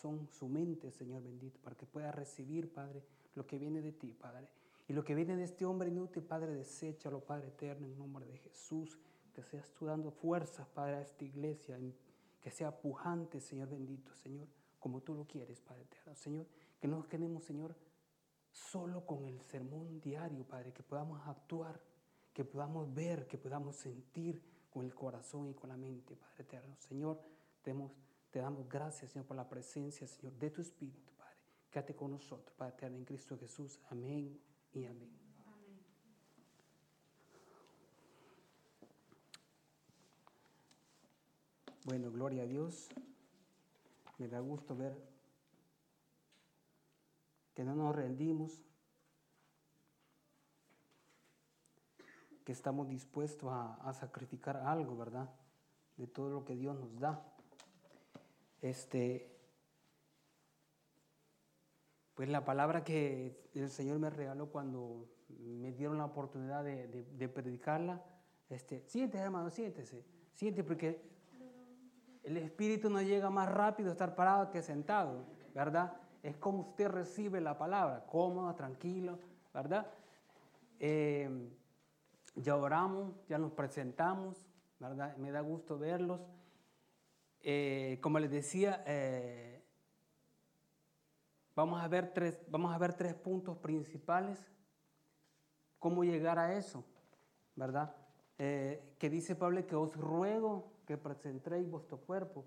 corazón, 0.00 0.28
su 0.30 0.48
mente, 0.48 0.90
Señor 0.90 1.22
bendito, 1.22 1.60
para 1.60 1.76
que 1.76 1.84
pueda 1.84 2.10
recibir, 2.10 2.72
Padre, 2.72 3.02
lo 3.34 3.46
que 3.46 3.58
viene 3.58 3.82
de 3.82 3.92
ti, 3.92 4.14
Padre. 4.14 4.48
Y 4.88 4.92
lo 4.92 5.04
que 5.04 5.14
viene 5.14 5.36
de 5.36 5.44
este 5.44 5.64
hombre 5.66 5.88
inútil, 5.88 6.22
Padre, 6.22 6.52
deséchalo, 6.52 7.20
Padre 7.20 7.48
eterno, 7.48 7.86
en 7.86 7.98
nombre 7.98 8.26
de 8.26 8.38
Jesús. 8.38 8.98
Que 9.34 9.42
seas 9.42 9.70
tú 9.72 9.86
dando 9.86 10.10
fuerzas, 10.10 10.66
Padre, 10.68 10.96
a 10.96 11.00
esta 11.02 11.24
iglesia, 11.24 11.78
que 12.40 12.50
sea 12.50 12.70
pujante, 12.80 13.40
Señor 13.40 13.68
bendito, 13.68 14.12
Señor, 14.14 14.48
como 14.78 15.00
tú 15.02 15.14
lo 15.14 15.26
quieres, 15.26 15.60
Padre 15.60 15.82
eterno. 15.82 16.14
Señor, 16.14 16.46
que 16.80 16.88
no 16.88 16.96
nos 16.96 17.06
quedemos, 17.06 17.44
Señor, 17.44 17.76
solo 18.50 19.04
con 19.06 19.26
el 19.26 19.40
sermón 19.42 20.00
diario, 20.00 20.44
Padre, 20.44 20.72
que 20.72 20.82
podamos 20.82 21.20
actuar, 21.26 21.80
que 22.32 22.44
podamos 22.44 22.92
ver, 22.92 23.26
que 23.28 23.38
podamos 23.38 23.76
sentir 23.76 24.42
con 24.70 24.84
el 24.84 24.94
corazón 24.94 25.50
y 25.50 25.54
con 25.54 25.68
la 25.68 25.76
mente, 25.76 26.16
Padre 26.16 26.42
eterno. 26.42 26.74
Señor, 26.78 27.20
te 27.62 27.70
damos, 27.70 27.92
te 28.30 28.38
damos 28.38 28.68
gracias, 28.68 29.10
Señor, 29.10 29.26
por 29.26 29.36
la 29.36 29.48
presencia, 29.48 30.06
Señor, 30.06 30.34
de 30.34 30.50
tu 30.50 30.60
Espíritu, 30.60 31.12
Padre. 31.16 31.36
Quédate 31.70 31.94
con 31.94 32.12
nosotros, 32.12 32.54
Padre 32.56 32.74
eterno, 32.74 32.98
en 32.98 33.04
Cristo 33.04 33.36
Jesús. 33.38 33.78
Amén 33.90 34.40
y 34.72 34.84
amén. 34.84 35.10
Bueno, 41.84 42.10
gloria 42.10 42.42
a 42.42 42.46
Dios. 42.46 42.88
Me 44.18 44.28
da 44.28 44.38
gusto 44.38 44.76
ver 44.76 44.96
que 47.54 47.64
no 47.64 47.74
nos 47.74 47.96
rendimos, 47.96 48.62
que 52.44 52.52
estamos 52.52 52.88
dispuestos 52.88 53.50
a, 53.50 53.92
sacrificar 53.94 54.58
algo, 54.58 54.96
¿verdad? 54.96 55.30
De 55.96 56.06
todo 56.06 56.30
lo 56.30 56.44
que 56.44 56.54
Dios 56.54 56.78
nos 56.78 56.98
da. 57.00 57.29
Este, 58.62 59.30
pues 62.14 62.28
la 62.28 62.44
palabra 62.44 62.84
que 62.84 63.48
el 63.54 63.70
Señor 63.70 63.98
me 63.98 64.10
regaló 64.10 64.50
cuando 64.50 65.08
me 65.38 65.72
dieron 65.72 65.98
la 65.98 66.04
oportunidad 66.04 66.64
de, 66.64 67.28
predicarla, 67.28 68.02
este, 68.48 68.82
siéntese 68.86 69.24
hermano, 69.24 69.50
siéntese, 69.50 70.04
siéntese 70.34 70.64
porque 70.64 71.00
el 72.22 72.36
Espíritu 72.36 72.90
no 72.90 73.00
llega 73.00 73.30
más 73.30 73.48
rápido 73.48 73.88
a 73.88 73.92
estar 73.92 74.14
parado 74.14 74.50
que 74.50 74.62
sentado, 74.62 75.24
¿verdad? 75.54 75.96
Es 76.22 76.36
como 76.36 76.60
usted 76.60 76.88
recibe 76.88 77.40
la 77.40 77.56
palabra, 77.56 78.04
cómodo, 78.06 78.54
tranquilo, 78.54 79.18
¿verdad? 79.54 79.86
Eh, 80.78 81.48
ya 82.34 82.56
oramos, 82.56 83.14
ya 83.28 83.38
nos 83.38 83.52
presentamos, 83.52 84.44
¿verdad? 84.78 85.16
Me 85.16 85.30
da 85.30 85.40
gusto 85.40 85.78
verlos. 85.78 86.20
Eh, 87.42 87.98
como 88.00 88.18
les 88.18 88.30
decía, 88.30 88.82
eh, 88.86 89.62
vamos, 91.54 91.80
a 91.80 91.88
ver 91.88 92.12
tres, 92.12 92.40
vamos 92.48 92.74
a 92.74 92.78
ver 92.78 92.94
tres 92.94 93.14
puntos 93.14 93.56
principales. 93.58 94.50
¿Cómo 95.78 96.04
llegar 96.04 96.38
a 96.38 96.56
eso? 96.56 96.84
¿Verdad? 97.56 97.94
que 98.38 99.10
dice 99.10 99.36
Pablo 99.36 99.66
que 99.66 99.76
os 99.76 99.94
ruego 99.94 100.72
que 100.86 100.96
presentéis 100.96 101.68
vuestro 101.68 101.98
cuerpo 101.98 102.46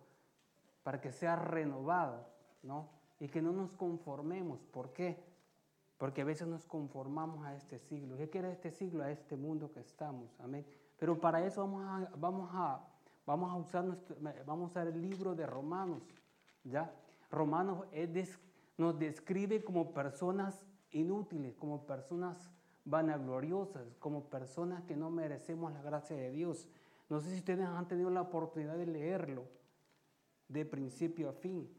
para 0.82 1.00
que 1.00 1.12
sea 1.12 1.36
renovado, 1.36 2.28
¿no? 2.62 2.90
Y 3.20 3.30
que 3.30 3.42
no 3.42 3.52
nos 3.52 3.76
conformemos. 3.76 4.60
¿Por 4.66 4.92
qué? 4.92 5.24
Porque 5.98 6.22
a 6.22 6.26
veces 6.26 6.48
nos 6.48 6.66
conformamos 6.66 7.46
a 7.46 7.56
este 7.56 7.80
siglo. 7.80 8.18
¿Qué 8.18 8.30
quiere 8.30 8.52
este 8.52 8.72
siglo? 8.72 9.04
A 9.04 9.12
este 9.12 9.38
mundo 9.38 9.72
que 9.72 9.80
estamos. 9.80 10.38
Amén. 10.40 10.66
Pero 11.00 11.20
para 11.20 11.46
eso 11.46 11.62
vamos 11.62 11.86
a, 11.86 12.12
vamos 12.18 12.50
a, 12.54 12.86
vamos 13.26 13.52
a, 13.52 13.56
usar, 13.56 13.84
nuestro, 13.84 14.16
vamos 14.46 14.70
a 14.70 14.72
usar 14.72 14.88
el 14.88 15.02
libro 15.02 15.36
de 15.36 15.46
Romanos. 15.46 16.04
¿ya? 16.64 16.94
Romanos 17.32 17.86
nos 18.78 19.00
describe 19.00 19.64
como 19.64 19.94
personas 19.94 20.66
inútiles, 20.92 21.56
como 21.56 21.86
personas 21.86 22.50
vanagloriosas, 22.86 23.96
como 24.00 24.30
personas 24.30 24.84
que 24.84 24.96
no 24.96 25.10
merecemos 25.10 25.72
la 25.72 25.82
gracia 25.82 26.16
de 26.16 26.32
Dios. 26.32 26.68
No 27.10 27.20
sé 27.20 27.30
si 27.30 27.38
ustedes 27.38 27.66
han 27.66 27.88
tenido 27.88 28.10
la 28.10 28.22
oportunidad 28.22 28.78
de 28.78 28.88
leerlo 28.88 29.46
de 30.48 30.66
principio 30.66 31.30
a 31.30 31.34
fin. 31.34 31.70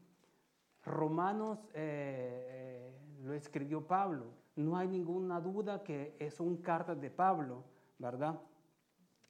Romanos 0.83 1.59
eh, 1.73 2.93
eh, 2.93 2.99
lo 3.23 3.33
escribió 3.33 3.85
Pablo. 3.85 4.25
No 4.55 4.77
hay 4.77 4.87
ninguna 4.87 5.41
duda 5.41 5.83
que 5.83 6.31
son 6.35 6.57
cartas 6.57 6.99
de 7.01 7.09
Pablo, 7.09 7.63
¿verdad? 7.97 8.39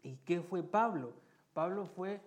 ¿Y 0.03 0.17
qué 0.17 0.41
fue 0.41 0.61
Pablo? 0.61 1.13
Pablo 1.55 1.85
fue 1.85 2.21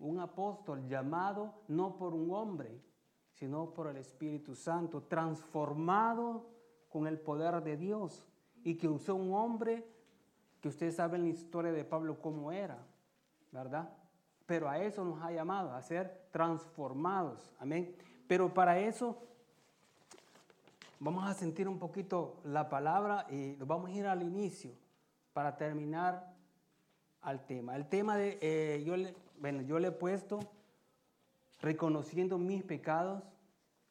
un 0.00 0.18
apóstol 0.18 0.88
llamado 0.88 1.54
no 1.68 1.96
por 1.96 2.14
un 2.14 2.34
hombre, 2.34 2.82
sino 3.30 3.72
por 3.72 3.86
el 3.86 3.96
Espíritu 3.96 4.56
Santo, 4.56 5.04
transformado 5.04 6.50
con 6.88 7.06
el 7.06 7.20
poder 7.20 7.62
de 7.62 7.76
Dios 7.76 8.26
y 8.64 8.74
que 8.76 8.88
usó 8.88 9.14
un 9.14 9.32
hombre 9.34 9.86
que 10.60 10.66
ustedes 10.66 10.96
saben 10.96 11.22
la 11.22 11.28
historia 11.28 11.70
de 11.70 11.84
Pablo 11.84 12.20
cómo 12.20 12.50
era. 12.50 12.84
¿verdad? 13.52 13.88
Pero 14.46 14.68
a 14.68 14.78
eso 14.78 15.04
nos 15.04 15.22
ha 15.22 15.30
llamado, 15.30 15.72
a 15.72 15.80
ser 15.82 16.26
transformados. 16.32 17.54
Amén. 17.60 17.94
Pero 18.26 18.52
para 18.52 18.80
eso 18.80 19.22
vamos 20.98 21.24
a 21.28 21.34
sentir 21.34 21.68
un 21.68 21.78
poquito 21.78 22.40
la 22.42 22.68
palabra 22.68 23.26
y 23.30 23.54
vamos 23.56 23.90
a 23.90 23.92
ir 23.92 24.06
al 24.08 24.22
inicio 24.22 24.72
para 25.32 25.56
terminar 25.56 26.31
al 27.22 27.46
tema. 27.46 27.76
El 27.76 27.88
tema 27.88 28.16
de, 28.16 28.38
eh, 28.42 28.82
yo, 28.84 28.96
le, 28.96 29.14
bueno, 29.38 29.62
yo 29.62 29.78
le 29.78 29.88
he 29.88 29.92
puesto 29.92 30.40
reconociendo 31.60 32.38
mis 32.38 32.62
pecados 32.64 33.22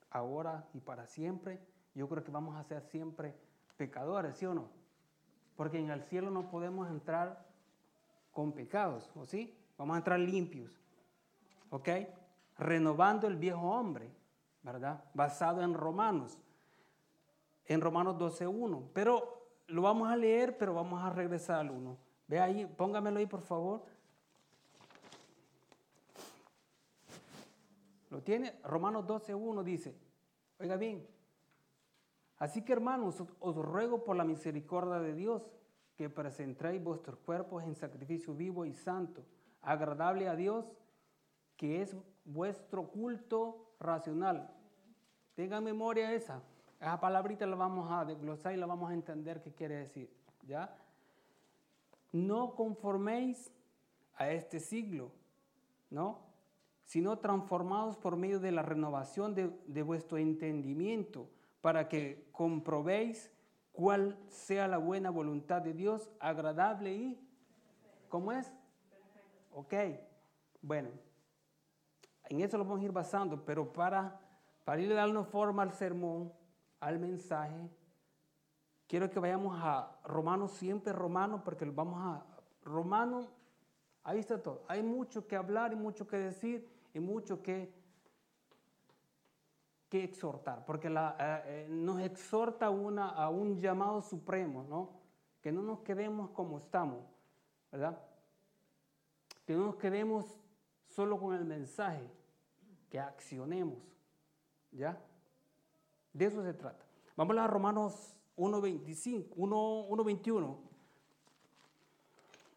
ahora 0.09 0.67
y 0.73 0.79
para 0.79 1.07
siempre. 1.07 1.59
Yo 1.95 2.07
creo 2.07 2.23
que 2.23 2.31
vamos 2.31 2.55
a 2.55 2.63
ser 2.63 2.83
siempre 2.83 3.35
pecadores, 3.77 4.35
¿sí 4.35 4.45
o 4.45 4.53
no? 4.53 4.69
Porque 5.55 5.79
en 5.79 5.89
el 5.89 6.03
cielo 6.03 6.29
no 6.29 6.49
podemos 6.49 6.89
entrar 6.89 7.45
con 8.31 8.51
pecados, 8.53 9.09
¿o 9.15 9.25
sí? 9.25 9.57
Vamos 9.77 9.95
a 9.95 9.97
entrar 9.97 10.19
limpios, 10.19 10.79
¿ok? 11.69 11.89
Renovando 12.57 13.27
el 13.27 13.35
viejo 13.35 13.61
hombre, 13.61 14.11
¿verdad? 14.61 15.03
Basado 15.13 15.61
en 15.61 15.73
Romanos, 15.73 16.37
en 17.65 17.81
Romanos 17.81 18.15
12.1. 18.17 18.89
Pero 18.93 19.47
lo 19.67 19.81
vamos 19.81 20.09
a 20.09 20.15
leer, 20.15 20.57
pero 20.57 20.73
vamos 20.73 21.01
a 21.03 21.09
regresar 21.09 21.59
al 21.59 21.71
1. 21.71 21.97
Ve 22.31 22.39
ahí, 22.39 22.65
póngamelo 22.65 23.19
ahí, 23.19 23.25
por 23.25 23.41
favor. 23.41 23.83
¿Lo 28.09 28.23
tiene? 28.23 28.57
Romanos 28.63 29.05
12.1 29.05 29.63
dice, 29.63 29.97
oiga 30.57 30.77
bien, 30.77 31.05
así 32.37 32.63
que 32.63 32.71
hermanos, 32.71 33.21
os 33.41 33.55
ruego 33.57 34.05
por 34.05 34.15
la 34.15 34.23
misericordia 34.23 34.99
de 34.99 35.13
Dios 35.13 35.51
que 35.97 36.09
presentéis 36.09 36.81
vuestros 36.81 37.19
cuerpos 37.19 37.65
en 37.65 37.75
sacrificio 37.75 38.33
vivo 38.33 38.63
y 38.63 38.73
santo, 38.73 39.25
agradable 39.61 40.29
a 40.29 40.35
Dios, 40.37 40.71
que 41.57 41.81
es 41.81 41.97
vuestro 42.23 42.87
culto 42.87 43.73
racional. 43.77 44.49
Tenga 45.35 45.59
memoria 45.59 46.13
esa. 46.13 46.41
Esa 46.79 46.97
palabrita 46.97 47.45
la 47.45 47.57
vamos 47.57 47.91
a 47.91 48.05
desglosar 48.05 48.53
y 48.53 48.57
la 48.57 48.67
vamos 48.67 48.89
a 48.89 48.93
entender 48.93 49.41
qué 49.41 49.51
quiere 49.51 49.75
decir. 49.75 50.09
¿Ya? 50.47 50.77
No 52.11 52.55
conforméis 52.55 53.51
a 54.15 54.29
este 54.31 54.59
siglo, 54.59 55.11
¿no? 55.89 56.19
Sino 56.85 57.19
transformados 57.19 57.97
por 57.97 58.15
medio 58.15 58.39
de 58.39 58.51
la 58.51 58.61
renovación 58.61 59.33
de, 59.33 59.83
vuestro 59.83 60.17
entendimiento, 60.17 61.29
para 61.61 61.87
que 61.87 62.27
comprobéis 62.31 63.31
cuál 63.71 64.17
sea 64.27 64.67
la 64.67 64.77
buena 64.77 65.09
voluntad 65.09 65.61
de 65.61 65.73
Dios, 65.73 66.11
agradable 66.19 66.93
y, 66.93 67.27
¿cómo 68.09 68.31
es? 68.31 68.51
Ok, 69.53 69.73
bueno, 70.61 70.89
en 72.29 72.41
eso 72.41 72.57
lo 72.57 72.65
vamos 72.65 72.81
a 72.81 72.85
ir 72.85 72.91
basando, 72.91 73.43
pero 73.45 73.71
para, 73.71 74.19
para 74.63 74.81
ir 74.81 74.93
dando 74.93 75.23
forma 75.23 75.63
al 75.63 75.71
sermón, 75.71 76.33
al 76.79 76.99
mensaje, 76.99 77.69
quiero 78.91 79.09
que 79.09 79.21
vayamos 79.21 79.57
a 79.57 79.89
Romanos, 80.03 80.51
siempre 80.51 80.91
Romanos, 80.91 81.39
porque 81.45 81.63
vamos 81.63 81.97
a 81.97 82.25
Romanos, 82.65 83.31
ahí 84.03 84.19
está 84.19 84.43
todo. 84.43 84.65
Hay 84.67 84.83
mucho 84.83 85.25
que 85.25 85.37
hablar 85.37 85.71
y 85.71 85.77
mucho 85.77 86.05
que 86.05 86.17
decir 86.17 86.69
y 86.93 86.99
mucho 86.99 87.41
que 87.41 87.73
que 89.87 90.03
exhortar, 90.03 90.65
porque 90.65 90.89
eh, 90.89 90.91
eh, 91.19 91.67
nos 91.69 92.01
exhorta 92.01 92.65
a 92.65 93.29
un 93.29 93.59
llamado 93.61 94.01
supremo, 94.01 94.65
¿no? 94.67 94.89
Que 95.41 95.53
no 95.53 95.61
nos 95.61 95.79
quedemos 95.79 96.29
como 96.31 96.57
estamos, 96.57 97.05
¿verdad? 97.71 97.97
Que 99.45 99.53
no 99.53 99.67
nos 99.67 99.75
quedemos 99.77 100.25
solo 100.87 101.17
con 101.17 101.33
el 101.33 101.45
mensaje, 101.45 102.09
que 102.89 102.99
accionemos, 102.99 103.79
¿ya? 104.71 105.01
De 106.11 106.25
eso 106.25 106.43
se 106.43 106.53
trata. 106.53 106.85
Vamos 107.15 107.37
a 107.37 107.47
Romanos 107.47 108.17
1.25, 108.37 109.29
1.21. 109.35 110.57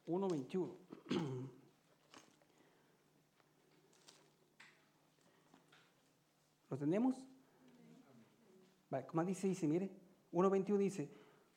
1.21. 0.06 0.70
¿Lo 6.70 6.78
tenemos? 6.78 7.16
¿Cómo 9.08 9.24
dice? 9.24 9.48
Dice, 9.48 9.66
mire, 9.66 9.90
1.21 10.32 10.78
dice, 10.78 11.10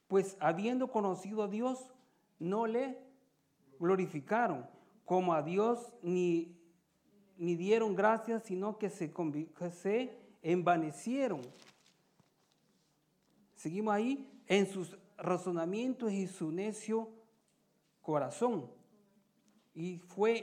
pues 0.07 0.37
habiendo 0.39 0.91
conocido 0.91 1.43
a 1.43 1.47
Dios, 1.47 1.93
no 2.39 2.67
le 2.67 2.97
glorificaron 3.79 4.67
como 5.05 5.33
a 5.33 5.41
Dios 5.41 5.93
ni, 6.01 6.55
ni 7.37 7.55
dieron 7.55 7.95
gracias, 7.95 8.43
sino 8.43 8.77
que 8.77 8.89
se, 8.89 9.11
que 9.11 9.71
se 9.71 10.17
envanecieron. 10.41 11.41
Seguimos 13.67 13.93
ahí 13.93 14.25
en 14.47 14.65
sus 14.65 14.97
razonamientos 15.17 16.09
y 16.13 16.25
su 16.25 16.53
necio 16.53 17.09
corazón. 17.99 18.71
Y 19.75 19.97
fue 19.97 20.41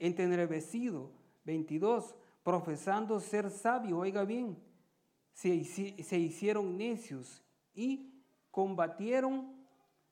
entenebrecido. 0.00 1.12
22. 1.44 2.16
Profesando 2.42 3.20
ser 3.20 3.48
sabio, 3.48 3.98
oiga 4.00 4.24
bien, 4.24 4.58
se, 5.34 5.62
se 5.62 6.18
hicieron 6.18 6.76
necios 6.76 7.44
y 7.76 8.12
combatieron, 8.50 9.54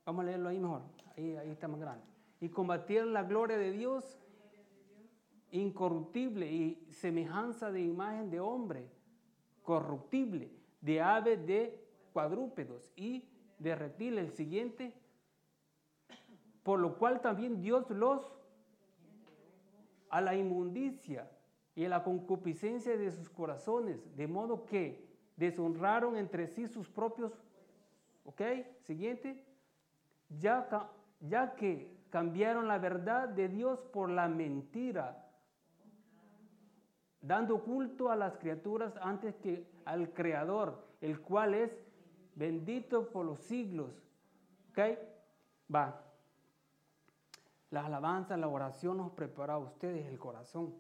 vamos 0.07 0.23
a 0.23 0.27
leerlo 0.27 0.51
ahí 0.51 0.61
mejor, 0.61 0.83
ahí, 1.17 1.35
ahí 1.35 1.51
está 1.51 1.67
más 1.67 1.81
grande, 1.81 2.05
y 2.41 2.49
combatieron 2.49 3.13
la 3.13 3.25
gloria 3.25 3.59
de 3.59 3.73
Dios 3.73 4.21
incorruptible 5.51 6.49
y 6.49 6.87
semejanza 6.93 7.73
de 7.73 7.81
imagen 7.81 8.31
de 8.31 8.39
hombre, 8.39 8.89
corruptible, 9.63 10.62
de 10.83 11.01
aves 11.01 11.47
de 11.47 11.83
cuadrúpedos 12.13 12.93
y 12.95 13.27
de 13.59 13.75
reptiles. 13.75 14.27
El 14.27 14.33
siguiente, 14.33 14.93
por 16.63 16.79
lo 16.79 16.99
cual 16.99 17.23
también 17.23 17.63
Dios 17.63 17.89
los 17.89 18.31
a 20.11 20.21
la 20.21 20.35
inmundicia 20.37 21.31
y 21.75 21.87
a 21.87 21.89
la 21.89 22.05
concupiscencia 22.05 22.99
de 22.99 23.11
sus 23.11 23.31
corazones, 23.31 24.15
de 24.15 24.27
modo 24.27 24.67
que 24.67 25.09
deshonraron 25.37 26.19
entre 26.19 26.47
sí 26.47 26.67
sus 26.69 26.91
propios 26.91 27.33
¿Ok? 28.25 28.43
Siguiente. 28.83 29.45
Ya, 30.29 30.69
ya 31.21 31.55
que 31.55 31.95
cambiaron 32.11 32.69
la 32.69 32.79
verdad 32.79 33.29
de 33.29 33.49
Dios 33.49 33.81
por 33.93 34.11
la 34.11 34.29
mentira, 34.29 35.29
dando 37.23 37.63
culto 37.63 38.11
a 38.11 38.17
las 38.17 38.37
criaturas 38.37 38.93
antes 39.01 39.37
que 39.37 39.67
al 39.85 40.13
Creador, 40.13 40.85
el 41.01 41.21
cual 41.21 41.55
es 41.55 41.71
bendito 42.35 43.09
por 43.11 43.25
los 43.25 43.41
siglos. 43.41 43.91
¿Ok? 44.71 44.79
Va. 45.75 46.05
La 47.71 47.87
alabanza, 47.87 48.37
la 48.37 48.49
oración 48.49 48.99
nos 48.99 49.13
prepara 49.13 49.55
a 49.55 49.59
ustedes 49.59 50.07
el 50.07 50.19
corazón. 50.19 50.75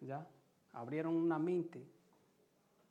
¿Ya? 0.00 0.26
Abrieron 0.72 1.14
una 1.14 1.38
mente 1.38 1.86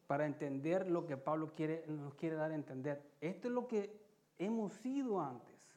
para 0.07 0.25
entender 0.25 0.89
lo 0.89 1.06
que 1.06 1.18
Pablo 1.18 1.51
quiere, 1.54 1.86
nos 1.88 2.15
quiere 2.15 2.36
dar 2.36 2.51
a 2.51 2.56
entender. 2.56 3.01
Esto 3.19 3.50
es 3.50 3.54
lo 3.54 3.68
que 3.68 4.01
hemos 4.38 4.74
sido 4.74 5.21
antes. 5.21 5.75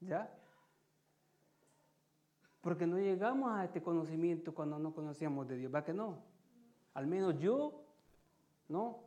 ¿Ya? 0.00 0.34
Porque 2.62 2.86
no 2.86 2.96
llegamos 2.98 3.52
a 3.52 3.64
este 3.64 3.82
conocimiento 3.82 4.54
cuando 4.54 4.78
no 4.78 4.94
conocíamos 4.94 5.46
de 5.48 5.56
Dios. 5.56 5.74
¿Va 5.74 5.84
que 5.84 5.92
no? 5.92 6.22
Al 6.94 7.06
menos 7.06 7.38
yo, 7.38 7.82
¿no? 8.68 9.00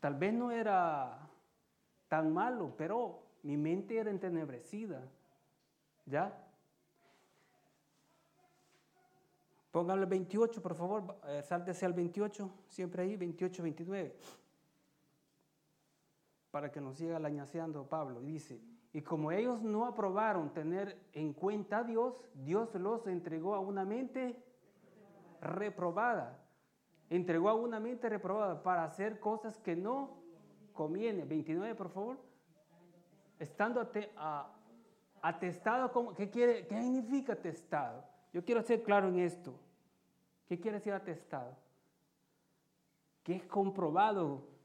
Tal 0.00 0.14
vez 0.16 0.34
no 0.34 0.50
era 0.50 1.30
tan 2.08 2.34
malo, 2.34 2.74
pero 2.76 3.22
mi 3.44 3.56
mente 3.56 3.96
era 3.96 4.10
entenebrecida. 4.10 5.08
¿Ya? 6.04 6.42
Póngale 9.70 10.02
el 10.02 10.08
28, 10.08 10.60
por 10.60 10.74
favor, 10.74 11.16
sáltese 11.44 11.86
al 11.86 11.92
28, 11.92 12.50
siempre 12.66 13.02
ahí, 13.02 13.16
28, 13.16 13.62
29. 13.62 14.16
Para 16.50 16.72
que 16.72 16.80
nos 16.80 16.96
siga 16.96 17.18
lañaseando 17.18 17.86
Pablo. 17.86 18.22
Y 18.22 18.26
dice, 18.26 18.60
y 18.96 19.02
como 19.02 19.30
ellos 19.30 19.60
no 19.60 19.84
aprobaron 19.84 20.54
tener 20.54 20.98
en 21.12 21.34
cuenta 21.34 21.80
a 21.80 21.84
Dios, 21.84 22.14
Dios 22.32 22.74
los 22.76 23.06
entregó 23.06 23.54
a 23.54 23.60
una 23.60 23.84
mente 23.84 24.42
reprobada. 25.42 26.42
Entregó 27.10 27.50
a 27.50 27.54
una 27.54 27.78
mente 27.78 28.08
reprobada 28.08 28.62
para 28.62 28.84
hacer 28.84 29.20
cosas 29.20 29.58
que 29.58 29.76
no 29.76 30.16
conviene. 30.72 31.26
29, 31.26 31.74
por 31.74 31.90
favor. 31.90 32.16
Estando 33.38 33.86
atestado, 35.20 36.14
¿qué, 36.14 36.30
quiere, 36.30 36.66
¿qué 36.66 36.80
significa 36.80 37.34
atestado? 37.34 38.02
Yo 38.32 38.42
quiero 38.46 38.62
ser 38.62 38.82
claro 38.82 39.08
en 39.08 39.18
esto. 39.18 39.52
¿Qué 40.48 40.58
quiere 40.58 40.78
decir 40.78 40.94
atestado? 40.94 41.54
Que 43.22 43.34
es 43.34 43.44
comprobado. 43.44 44.55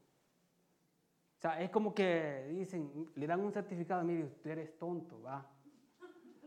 Sea, 1.42 1.60
es 1.60 1.70
como 1.70 1.92
que 1.94 2.46
dicen, 2.50 3.10
le 3.16 3.26
dan 3.26 3.40
un 3.40 3.52
certificado, 3.52 4.02
mire, 4.04 4.24
usted 4.24 4.52
eres 4.52 4.78
tonto, 4.78 5.20
va. 5.20 5.44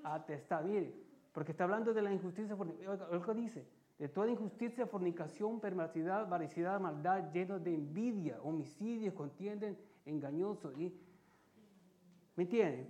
Atestado, 0.03 0.65
mire, 0.65 0.91
porque 1.31 1.51
está 1.51 1.65
hablando 1.65 1.93
de 1.93 2.01
la 2.01 2.11
injusticia, 2.11 2.55
oiga, 2.55 3.33
dice, 3.33 3.67
de 3.99 4.09
toda 4.09 4.29
injusticia, 4.29 4.87
fornicación, 4.87 5.59
perversidad, 5.59 6.27
varicidad, 6.27 6.79
maldad, 6.79 7.31
lleno 7.31 7.59
de 7.59 7.75
envidia, 7.75 8.41
homicidios, 8.41 9.13
contienden, 9.13 9.77
engañosos. 10.05 10.75
Y, 10.77 10.97
¿Me 12.35 12.43
entienden? 12.43 12.89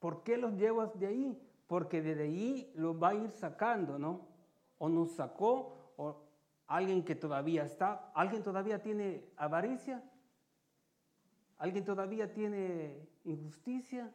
¿Por 0.00 0.22
qué 0.22 0.36
los 0.36 0.54
llevas 0.54 0.98
de 0.98 1.06
ahí? 1.06 1.46
porque 1.66 2.00
desde 2.00 2.24
ahí 2.24 2.72
lo 2.74 2.98
va 2.98 3.10
a 3.10 3.14
ir 3.14 3.30
sacando, 3.30 3.98
¿no? 3.98 4.20
O 4.78 4.88
nos 4.88 5.12
sacó, 5.12 5.92
o 5.96 6.25
alguien 6.66 7.04
que 7.04 7.14
todavía 7.14 7.64
está, 7.64 8.10
alguien 8.14 8.42
todavía 8.42 8.82
tiene 8.82 9.24
avaricia, 9.36 10.02
alguien 11.58 11.84
todavía 11.84 12.32
tiene 12.32 13.08
injusticia, 13.24 14.12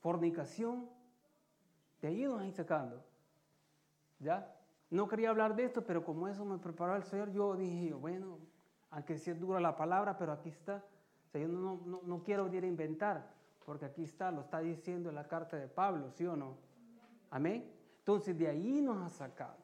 fornicación, 0.00 0.88
de 2.00 2.08
ahí 2.08 2.24
nos 2.24 2.44
ir 2.44 2.52
sacando, 2.52 3.04
¿ya? 4.18 4.54
No 4.90 5.08
quería 5.08 5.30
hablar 5.30 5.56
de 5.56 5.64
esto, 5.64 5.86
pero 5.86 6.04
como 6.04 6.28
eso 6.28 6.44
me 6.44 6.58
preparó 6.58 6.94
el 6.96 7.04
Señor, 7.04 7.32
yo 7.32 7.56
dije, 7.56 7.94
bueno, 7.94 8.38
aunque 8.90 9.16
sea 9.16 9.34
dura 9.34 9.58
la 9.58 9.74
palabra, 9.74 10.18
pero 10.18 10.32
aquí 10.32 10.50
está. 10.50 10.84
O 11.26 11.30
sea, 11.30 11.40
yo 11.40 11.48
no, 11.48 12.22
quiero 12.22 12.44
venir 12.44 12.64
a 12.64 12.66
inventar 12.66 13.34
porque 13.64 13.86
aquí 13.86 14.04
está, 14.04 14.30
lo 14.30 14.42
está 14.42 14.60
diciendo 14.60 15.08
en 15.08 15.14
la 15.14 15.26
carta 15.26 15.56
de 15.56 15.66
Pablo, 15.66 16.10
¿sí 16.10 16.26
o 16.26 16.36
no? 16.36 16.58
Amén. 17.30 17.72
Entonces 18.00 18.36
de 18.38 18.48
ahí 18.48 18.82
nos 18.82 18.98
ha 18.98 19.08
sacado. 19.08 19.61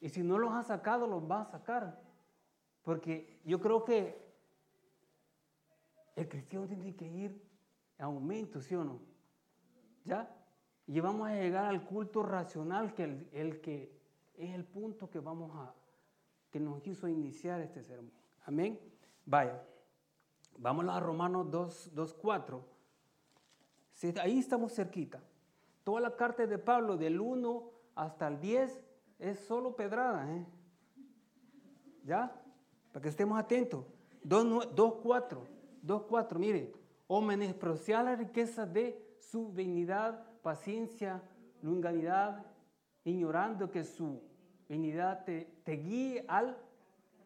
Y 0.00 0.08
si 0.08 0.22
no 0.22 0.38
los 0.38 0.52
ha 0.52 0.62
sacado, 0.62 1.06
los 1.06 1.28
va 1.28 1.42
a 1.42 1.44
sacar. 1.46 2.00
Porque 2.82 3.40
yo 3.44 3.60
creo 3.60 3.84
que 3.84 4.28
el 6.16 6.28
cristiano 6.28 6.66
tiene 6.66 6.94
que 6.94 7.06
ir 7.06 7.42
a 7.98 8.04
aumento, 8.04 8.60
¿sí 8.60 8.74
o 8.74 8.84
no? 8.84 9.00
¿Ya? 10.04 10.34
Y 10.86 11.00
vamos 11.00 11.28
a 11.28 11.34
llegar 11.34 11.66
al 11.66 11.84
culto 11.84 12.22
racional, 12.22 12.94
que 12.94 13.28
el, 13.32 13.60
que 13.60 14.00
es 14.34 14.54
el 14.54 14.64
punto 14.64 15.10
que 15.10 15.20
vamos 15.20 15.50
a, 15.54 15.74
que 16.50 16.60
nos 16.60 16.80
quiso 16.80 17.08
iniciar 17.08 17.60
este 17.60 17.82
sermón. 17.82 18.12
Amén. 18.46 18.80
Vaya. 19.26 19.62
Vamos 20.56 20.88
a 20.88 20.98
Romanos 20.98 21.50
2, 21.50 21.90
2 21.94 22.14
4. 22.14 22.64
Ahí 24.20 24.38
estamos 24.38 24.74
cerquita. 24.74 25.22
Toda 25.84 26.00
la 26.00 26.16
carta 26.16 26.46
de 26.46 26.58
Pablo, 26.58 26.96
del 26.96 27.20
1 27.20 27.70
hasta 27.94 28.28
el 28.28 28.40
10, 28.40 28.80
es 29.18 29.38
solo 29.40 29.74
pedrada. 29.74 30.30
¿eh? 30.34 30.46
¿Ya? 32.04 32.32
Para 32.92 33.02
que 33.02 33.08
estemos 33.08 33.38
atentos. 33.38 33.84
2, 34.22 34.74
2 34.74 34.94
4. 35.02 35.46
2, 35.82 36.02
4. 36.08 36.38
Mire. 36.38 36.72
O 37.06 37.22
menospreciar 37.22 38.04
la 38.04 38.16
riqueza 38.16 38.66
de 38.66 39.16
su 39.18 39.50
benignidad, 39.50 40.26
paciencia, 40.42 41.22
longanimidad, 41.62 42.44
ignorando 43.04 43.70
que 43.70 43.82
su 43.82 44.20
benignidad 44.68 45.24
te, 45.24 45.46
te 45.64 45.72
guíe 45.72 46.24
al... 46.28 46.56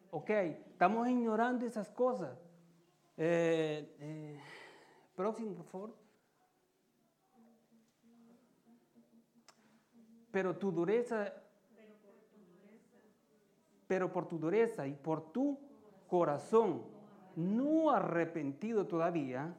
Ok, 0.09 0.29
estamos 0.29 1.09
ignorando 1.09 1.65
esas 1.65 1.89
cosas. 1.89 2.37
Eh, 3.17 3.95
eh, 3.99 4.39
próximo, 5.15 5.53
por 5.55 5.65
favor. 5.65 5.95
Pero 10.31 10.57
tu 10.57 10.71
dureza, 10.71 11.33
pero 13.93 14.11
por 14.11 14.27
tu 14.27 14.39
dureza 14.39 14.87
y 14.87 14.93
por 14.93 15.31
tu 15.31 15.55
corazón 16.07 16.81
no 17.35 17.91
arrepentido 17.91 18.87
todavía, 18.87 19.53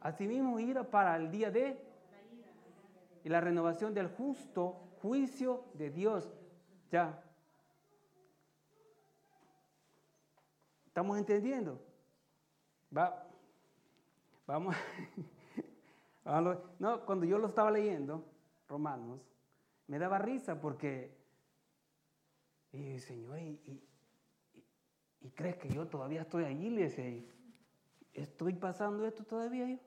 asimismo 0.00 0.60
ira 0.60 0.84
para 0.84 1.16
el 1.16 1.28
día 1.28 1.50
de 1.50 1.76
y 3.24 3.28
la 3.28 3.40
renovación 3.40 3.92
del 3.92 4.06
justo 4.06 4.76
juicio 5.02 5.64
de 5.74 5.90
Dios. 5.90 6.32
Ya, 6.92 7.20
¿Estamos 10.86 11.18
entendiendo? 11.18 11.84
Va, 12.96 13.26
vamos. 14.46 14.76
no, 16.78 17.04
cuando 17.04 17.26
yo 17.26 17.38
lo 17.38 17.48
estaba 17.48 17.72
leyendo, 17.72 18.24
Romanos, 18.68 19.35
me 19.88 19.98
daba 19.98 20.18
risa 20.18 20.60
porque, 20.60 21.16
y 22.72 22.98
Señor, 22.98 23.38
y, 23.38 23.82
y, 25.20 25.30
crees 25.30 25.56
que 25.56 25.68
yo 25.68 25.86
todavía 25.86 26.22
estoy 26.22 26.44
allí, 26.44 26.70
le 26.70 26.82
decía, 26.82 27.24
¿estoy 28.14 28.54
pasando 28.54 29.06
esto 29.06 29.24
todavía 29.24 29.68
yo? 29.68 29.78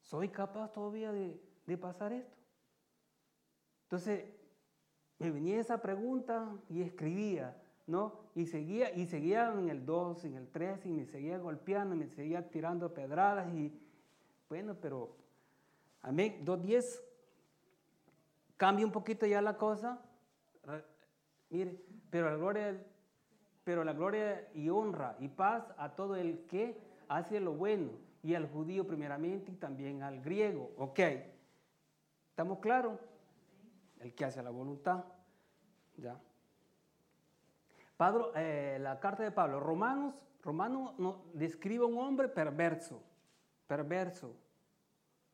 ¿Soy 0.00 0.28
capaz 0.28 0.72
todavía 0.72 1.12
de, 1.12 1.40
de 1.66 1.78
pasar 1.78 2.12
esto? 2.12 2.36
Entonces, 3.84 4.24
me 5.18 5.30
venía 5.30 5.60
esa 5.60 5.80
pregunta 5.80 6.56
y 6.68 6.82
escribía, 6.82 7.56
¿no? 7.86 8.22
Y 8.34 8.46
seguía, 8.46 8.92
y 8.92 9.06
seguía 9.06 9.52
en 9.52 9.68
el 9.68 9.84
2, 9.84 10.24
en 10.24 10.36
el 10.36 10.48
3, 10.48 10.86
y 10.86 10.88
me 10.90 11.04
seguía 11.04 11.38
golpeando, 11.38 11.94
me 11.94 12.08
seguía 12.08 12.48
tirando 12.50 12.92
pedradas, 12.92 13.52
y 13.54 13.72
bueno, 14.48 14.74
pero, 14.80 15.14
amén, 16.00 16.44
2.10, 16.44 17.00
cambia 18.62 18.86
un 18.86 18.92
poquito 18.92 19.26
ya 19.26 19.42
la 19.42 19.56
cosa, 19.56 20.00
mire, 21.50 21.84
pero 22.10 22.30
la 23.82 23.92
gloria, 23.92 24.48
y 24.54 24.68
honra 24.68 25.16
y 25.18 25.26
paz 25.26 25.64
a 25.76 25.96
todo 25.96 26.14
el 26.14 26.46
que 26.46 26.80
hace 27.08 27.40
lo 27.40 27.54
bueno, 27.54 27.90
y 28.22 28.36
al 28.36 28.48
judío 28.48 28.86
primeramente 28.86 29.50
y 29.50 29.56
también 29.56 30.04
al 30.04 30.20
griego, 30.20 30.70
¿ok? 30.78 31.00
¿Estamos 32.30 32.60
claros? 32.60 33.00
El 33.98 34.14
que 34.14 34.26
hace 34.26 34.40
la 34.44 34.50
voluntad, 34.50 35.06
¿ya? 35.96 36.20
Pablo, 37.96 38.30
eh, 38.36 38.78
la 38.80 39.00
carta 39.00 39.24
de 39.24 39.32
Pablo, 39.32 39.58
Romanos, 39.58 40.14
Romanos 40.40 40.94
no, 40.98 41.24
describe 41.34 41.82
a 41.82 41.88
un 41.88 41.98
hombre 41.98 42.28
perverso, 42.28 43.02
perverso, 43.66 44.36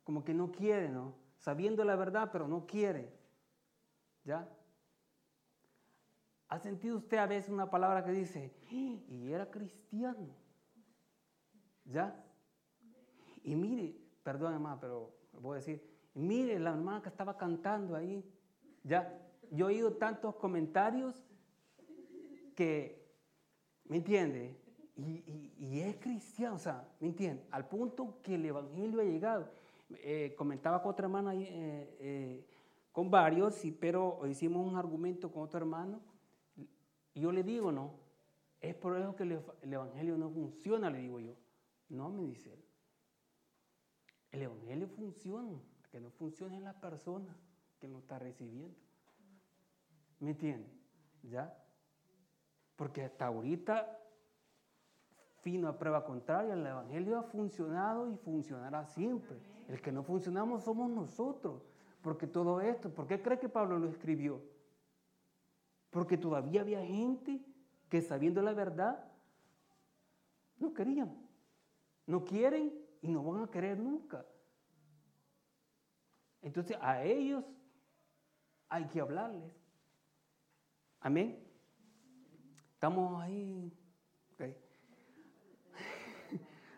como 0.02 0.24
que 0.24 0.32
no 0.32 0.50
quiere, 0.50 0.88
¿no? 0.88 1.12
Sabiendo 1.36 1.84
la 1.84 1.94
verdad, 1.94 2.30
pero 2.32 2.48
no 2.48 2.66
quiere, 2.66 3.17
¿ya? 4.28 4.46
¿Ha 6.48 6.58
sentido 6.58 6.98
usted 6.98 7.16
a 7.16 7.26
veces 7.26 7.50
una 7.50 7.70
palabra 7.70 8.04
que 8.04 8.12
dice, 8.12 8.52
y 8.70 9.32
era 9.32 9.50
cristiano? 9.50 10.28
¿Ya? 11.86 12.22
Y 13.42 13.56
mire, 13.56 13.96
perdón 14.22 14.52
hermano, 14.52 14.78
pero 14.80 15.14
voy 15.32 15.54
a 15.54 15.60
decir, 15.60 15.82
mire 16.12 16.58
la 16.58 16.70
hermana 16.70 17.00
que 17.00 17.08
estaba 17.08 17.38
cantando 17.38 17.96
ahí, 17.96 18.22
¿ya? 18.84 19.18
Yo 19.50 19.70
he 19.70 19.74
oído 19.74 19.94
tantos 19.94 20.34
comentarios 20.34 21.24
que, 22.54 23.02
¿me 23.84 23.96
entiende? 23.96 24.60
Y, 24.96 25.80
es 25.80 25.96
cristiano, 25.96 26.56
o 26.56 26.58
sea, 26.58 26.86
¿me 27.00 27.08
entiende? 27.08 27.46
Al 27.50 27.66
punto 27.66 28.18
que 28.22 28.34
el 28.34 28.44
Evangelio 28.44 29.00
ha 29.00 29.04
llegado. 29.04 29.48
Eh, 30.00 30.34
comentaba 30.36 30.82
con 30.82 30.90
otra 30.90 31.06
hermana, 31.06 31.34
eh, 31.34 31.96
eh, 32.00 32.44
con 32.98 33.12
varios, 33.12 33.62
pero 33.78 34.26
hicimos 34.26 34.66
un 34.66 34.74
argumento 34.74 35.30
con 35.30 35.44
otro 35.44 35.58
hermano, 35.60 36.00
y 37.14 37.20
yo 37.20 37.30
le 37.30 37.44
digo, 37.44 37.70
no, 37.70 37.94
es 38.60 38.74
por 38.74 38.98
eso 38.98 39.14
que 39.14 39.22
el, 39.22 39.40
el 39.62 39.72
Evangelio 39.72 40.18
no 40.18 40.28
funciona, 40.28 40.90
le 40.90 40.98
digo 40.98 41.20
yo. 41.20 41.36
No, 41.90 42.10
me 42.10 42.24
dice 42.24 42.52
él. 42.52 42.64
El 44.32 44.42
Evangelio 44.42 44.88
funciona, 44.88 45.62
que 45.92 46.00
no 46.00 46.10
funciona 46.10 46.56
en 46.56 46.64
la 46.64 46.72
persona 46.80 47.36
que 47.78 47.86
lo 47.86 48.00
está 48.00 48.18
recibiendo. 48.18 48.76
¿Me 50.18 50.32
entiende? 50.32 50.68
¿Ya? 51.22 51.56
Porque 52.74 53.04
hasta 53.04 53.26
ahorita, 53.26 53.96
fino 55.36 55.68
a 55.68 55.78
prueba 55.78 56.04
contraria, 56.04 56.54
el 56.54 56.66
Evangelio 56.66 57.16
ha 57.16 57.22
funcionado 57.22 58.10
y 58.10 58.16
funcionará 58.16 58.84
siempre. 58.86 59.38
El 59.68 59.80
que 59.80 59.92
no 59.92 60.02
funcionamos 60.02 60.64
somos 60.64 60.90
nosotros. 60.90 61.62
Porque 62.02 62.26
todo 62.26 62.60
esto, 62.60 62.92
¿por 62.94 63.06
qué 63.06 63.20
cree 63.20 63.38
que 63.38 63.48
Pablo 63.48 63.78
lo 63.78 63.88
escribió? 63.88 64.40
Porque 65.90 66.16
todavía 66.16 66.60
había 66.60 66.84
gente 66.84 67.40
que 67.88 68.02
sabiendo 68.02 68.42
la 68.42 68.52
verdad, 68.52 69.04
no 70.58 70.72
querían. 70.72 71.16
No 72.06 72.24
quieren 72.24 72.72
y 73.02 73.08
no 73.08 73.22
van 73.22 73.42
a 73.42 73.50
querer 73.50 73.78
nunca. 73.78 74.24
Entonces 76.40 76.76
a 76.80 77.02
ellos 77.04 77.44
hay 78.68 78.86
que 78.86 79.00
hablarles. 79.00 79.52
Amén. 81.00 81.38
Estamos 82.74 83.20
ahí. 83.22 83.72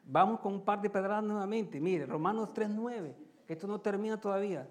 Vamos 0.04 0.40
con 0.40 0.54
un 0.54 0.64
par 0.64 0.80
de 0.80 0.88
pedradas 0.88 1.24
nuevamente. 1.24 1.80
Mire, 1.80 2.06
Romanos 2.06 2.50
3.9. 2.54 3.14
Esto 3.46 3.66
no 3.66 3.80
termina 3.80 4.20
todavía. 4.20 4.68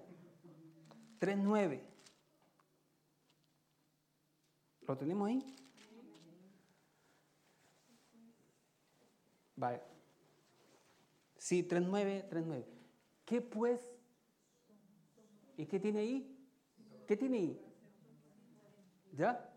3.9. 1.20 1.80
¿Lo 4.86 4.96
tenemos 4.96 5.28
ahí? 5.28 5.56
Vale. 9.56 9.80
Sí, 11.36 11.66
3.9, 11.68 12.28
3.9. 12.28 12.64
¿Qué 13.24 13.40
pues? 13.40 13.80
¿Y 15.56 15.66
qué 15.66 15.78
tiene 15.78 16.00
ahí? 16.00 16.36
¿Qué 17.06 17.16
tiene 17.16 17.38
ahí? 17.38 17.60
¿Ya? 19.12 19.50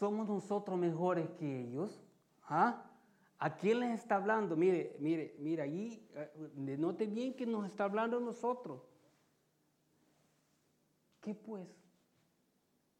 somos 0.00 0.28
nosotros 0.28 0.78
mejores 0.78 1.28
que 1.38 1.60
ellos? 1.60 2.02
¿Ah? 2.44 2.90
¿A 3.38 3.56
quién 3.56 3.80
les 3.80 4.00
está 4.00 4.16
hablando? 4.16 4.56
Mire, 4.56 4.96
mire, 4.98 5.34
mire, 5.38 5.62
allí, 5.62 6.08
eh, 6.14 6.76
note 6.78 7.06
bien 7.06 7.34
que 7.34 7.44
nos 7.46 7.66
está 7.66 7.84
hablando 7.84 8.18
nosotros. 8.18 8.80
¿Qué 11.20 11.34
pues? 11.34 11.68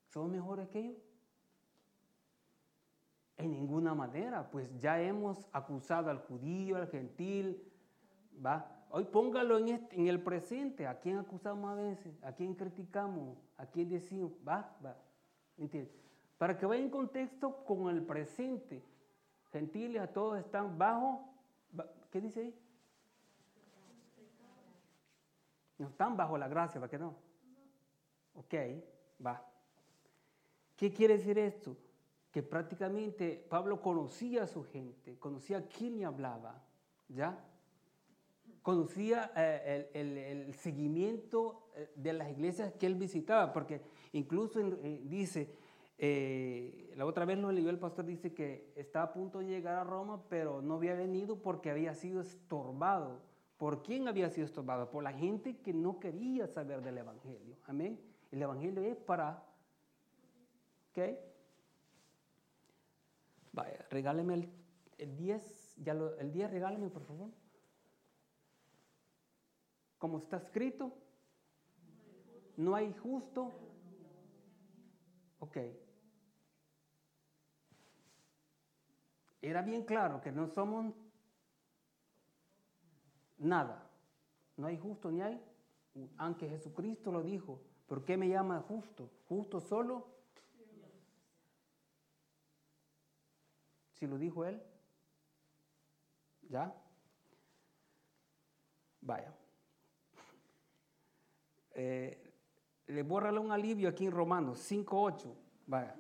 ¿Somos 0.09 0.31
mejores 0.31 0.69
que 0.69 0.81
ellos? 0.81 1.03
En 3.37 3.53
ninguna 3.53 3.95
manera, 3.95 4.51
pues 4.51 4.71
ya 4.79 5.01
hemos 5.01 5.49
acusado 5.53 6.11
al 6.11 6.19
judío, 6.19 6.77
al 6.77 6.89
gentil, 6.89 7.63
¿va? 8.45 8.85
Hoy 8.91 9.05
póngalo 9.05 9.57
en, 9.59 9.69
este, 9.69 9.97
en 9.97 10.09
el 10.09 10.23
presente. 10.23 10.87
¿A 10.87 11.01
quién 11.01 11.17
acusamos 11.17 11.71
a 11.71 11.75
veces? 11.75 12.23
¿A 12.23 12.33
quién 12.33 12.55
criticamos? 12.55 13.39
¿A 13.57 13.65
quién 13.65 13.89
decimos? 13.89 14.33
¿Va? 14.47 14.77
¿Va? 14.85 14.97
¿Entiendes? 15.57 15.95
Para 16.37 16.59
que 16.59 16.67
vaya 16.67 16.83
en 16.83 16.91
contexto 16.91 17.65
con 17.65 17.89
el 17.89 18.05
presente. 18.05 18.85
Gentiles 19.53 20.03
a 20.03 20.13
todos 20.13 20.39
están 20.39 20.77
bajo, 20.77 21.33
¿qué 22.11 22.21
dice 22.21 22.41
ahí? 22.41 22.55
No 25.79 25.89
están 25.89 26.17
bajo 26.17 26.37
la 26.37 26.47
gracia, 26.47 26.79
¿para 26.79 26.91
qué 26.91 26.99
no? 26.99 27.30
Ok, 28.41 28.55
va. 29.25 29.47
¿Qué 30.77 30.91
quiere 30.91 31.19
decir 31.19 31.39
esto? 31.39 31.77
Que 32.31 32.43
prácticamente 32.43 33.47
Pablo 33.51 33.83
conocía 33.83 34.45
a 34.45 34.47
su 34.47 34.65
gente, 34.65 35.19
conocía 35.19 35.59
a 35.59 35.67
quién 35.67 35.99
le 35.99 36.07
hablaba, 36.07 36.65
¿ya? 37.09 37.45
Conocía 38.63 39.31
eh, 39.37 39.91
el, 39.93 40.55
seguimiento 40.55 41.69
eh, 41.77 41.91
de 41.97 42.15
las 42.15 42.31
iglesias 42.31 42.73
que 42.79 42.87
él 42.87 42.95
visitaba, 42.95 43.53
porque 43.53 43.83
incluso 44.13 44.59
eh, 44.61 45.03
dice, 45.05 45.55
la 46.97 47.05
otra 47.05 47.27
vez 47.27 47.37
lo 47.37 47.53
leyó 47.53 47.69
el 47.69 47.79
pastor, 47.79 48.07
dice 48.07 48.33
que 48.33 48.73
está 48.75 49.03
a 49.03 49.13
punto 49.13 49.41
de 49.41 49.49
llegar 49.49 49.77
a 49.77 49.85
Roma, 49.85 50.23
pero 50.31 50.63
no 50.63 50.77
había 50.77 50.95
venido 50.95 51.43
porque 51.43 51.71
había 51.71 51.93
sido 51.93 52.23
estorbado. 52.23 53.21
¿Por 53.59 53.83
quién 53.83 54.09
había 54.09 54.31
sido 54.31 54.47
estorbado? 54.47 54.91
Por 54.91 55.05
la 55.05 55.13
gente 55.13 55.59
que 55.59 55.75
no 55.75 56.01
quería 56.01 56.47
saber 56.47 56.81
del 56.81 56.97
Evangelio. 56.97 57.59
Amén. 57.67 58.01
El 58.31 58.43
Evangelio 58.43 58.83
es 58.85 58.97
para... 58.97 59.45
¿Ok? 60.91 60.99
Vaya, 63.53 63.87
regáleme 63.91 64.35
el, 64.35 64.53
el 64.99 65.17
10, 65.17 65.77
ya 65.79 65.93
el 65.93 66.33
10 66.33 66.51
regáleme 66.51 66.89
por 66.91 67.05
favor. 67.05 67.31
Como 69.99 70.19
está 70.19 70.37
escrito, 70.39 70.93
no 72.57 72.75
hay 72.75 72.93
justo. 72.95 73.53
Ok. 75.41 75.57
era 79.43 79.63
bien 79.63 79.85
claro 79.85 80.21
que 80.21 80.33
no 80.33 80.47
somos 80.49 80.95
nada. 83.39 83.89
No 84.57 84.67
hay 84.67 84.79
justo 84.79 85.11
ni 85.11 85.23
hay, 85.23 85.43
aunque 86.19 86.49
Jesucristo 86.49 87.11
lo 87.11 87.23
dijo. 87.23 87.61
¿Por 87.91 88.05
qué 88.05 88.17
me 88.17 88.29
llama 88.29 88.63
justo? 88.69 89.11
¿Justo 89.29 89.61
solo? 89.61 90.07
Si 93.95 94.07
lo 94.07 94.17
dijo 94.17 94.45
él. 94.45 94.63
¿Ya? 96.49 96.73
Vaya. 99.01 99.35
Eh, 101.73 102.33
le 102.87 103.03
voy 103.03 103.25
un 103.25 103.51
alivio 103.51 103.89
aquí 103.89 104.07
en 104.07 104.13
Romanos 104.13 104.71
5.8. 104.71 105.35
Vaya. 105.67 105.97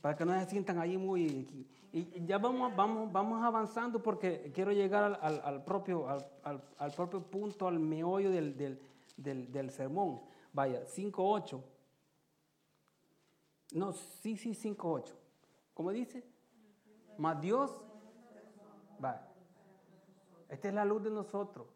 Para 0.00 0.16
que 0.16 0.24
no 0.24 0.32
se 0.40 0.48
sientan 0.48 0.78
ahí 0.78 0.96
muy... 0.96 1.46
Y 1.92 2.24
ya 2.24 2.38
vamos, 2.38 2.74
vamos, 2.74 3.12
vamos 3.12 3.44
avanzando 3.44 4.02
porque 4.02 4.50
quiero 4.54 4.72
llegar 4.72 5.18
al, 5.20 5.62
propio, 5.62 6.08
al, 6.08 6.92
propio 6.96 7.20
punto, 7.20 7.68
al 7.68 7.78
meollo 7.78 8.30
del, 8.30 8.56
del, 8.56 9.52
del 9.52 9.70
sermón. 9.70 10.22
Vaya, 10.52 10.84
5.8. 10.84 11.62
No, 13.74 13.92
sí, 13.92 14.36
sí, 14.36 14.50
5.8. 14.50 15.12
¿Cómo 15.74 15.90
dice? 15.90 16.24
Más 17.18 17.40
Dios. 17.40 17.82
Va. 19.02 19.28
Esta 20.48 20.68
es 20.68 20.74
la 20.74 20.84
luz 20.84 21.02
de 21.02 21.10
nosotros. 21.10 21.66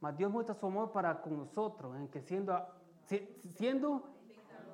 Más 0.00 0.16
Dios 0.16 0.30
muestra 0.30 0.54
su 0.54 0.66
amor 0.66 0.92
para 0.92 1.22
con 1.22 1.36
nosotros, 1.38 1.96
en 1.96 2.08
que 2.08 2.20
siendo, 2.20 2.66
siendo, 3.54 4.04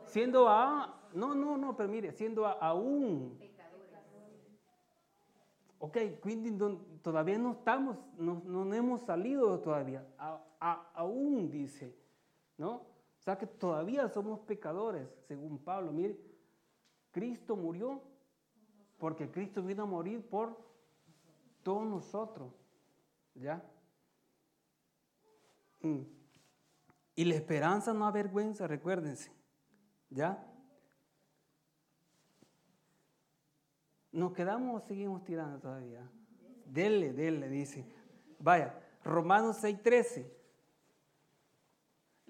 siendo 0.04 0.48
a, 0.48 1.08
no, 1.12 1.34
no, 1.34 1.56
no, 1.56 1.76
pero 1.76 1.88
mire, 1.88 2.12
siendo 2.12 2.46
aún. 2.46 3.38
Ok, 5.78 5.98
todavía 7.02 7.38
no 7.38 7.52
estamos, 7.52 7.98
no, 8.16 8.40
no 8.44 8.74
hemos 8.74 9.00
salido 9.02 9.58
todavía, 9.60 10.06
aún 10.94 11.50
dice, 11.50 11.96
¿no? 12.56 12.91
O 13.22 13.24
sea 13.24 13.38
que 13.38 13.46
todavía 13.46 14.08
somos 14.08 14.40
pecadores, 14.40 15.08
según 15.28 15.56
Pablo. 15.56 15.92
Mire, 15.92 16.18
Cristo 17.12 17.54
murió 17.54 18.02
porque 18.98 19.30
Cristo 19.30 19.62
vino 19.62 19.84
a 19.84 19.86
morir 19.86 20.28
por 20.28 20.58
todos 21.62 21.86
nosotros. 21.86 22.52
¿Ya? 23.36 23.64
Mm. 25.82 26.00
Y 27.14 27.24
la 27.24 27.36
esperanza 27.36 27.94
no 27.94 28.08
avergüenza, 28.08 28.66
recuérdense. 28.66 29.30
¿Ya? 30.10 30.44
¿Nos 34.10 34.32
quedamos 34.32 34.82
o 34.82 34.84
seguimos 34.84 35.22
tirando 35.22 35.60
todavía? 35.60 36.10
Dele, 36.66 37.12
dele, 37.12 37.48
dice. 37.48 37.86
Vaya, 38.40 38.82
Romanos 39.04 39.62
6:13. 39.62 40.41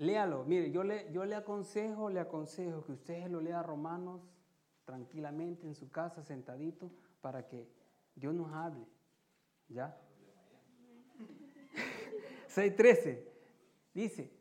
Léalo. 0.03 0.43
Mire, 0.45 0.73
yo 0.73 0.83
le, 0.83 1.07
yo 1.13 1.25
le 1.25 1.37
aconsejo, 1.37 2.11
le 2.11 2.19
aconsejo 2.19 2.85
que 2.85 2.93
usted 2.93 3.29
lo 3.29 3.41
lea 3.41 3.63
Romanos 3.63 4.21
tranquilamente 4.85 5.69
en 5.69 5.77
su 5.77 5.93
casa, 5.93 6.25
sentadito, 6.25 6.91
para 7.21 7.47
que 7.47 7.69
Dios 8.17 8.35
nos 8.35 8.53
hable. 8.53 8.85
¿Ya? 9.69 9.97
6.13 12.49 13.21
dice, 13.95 14.33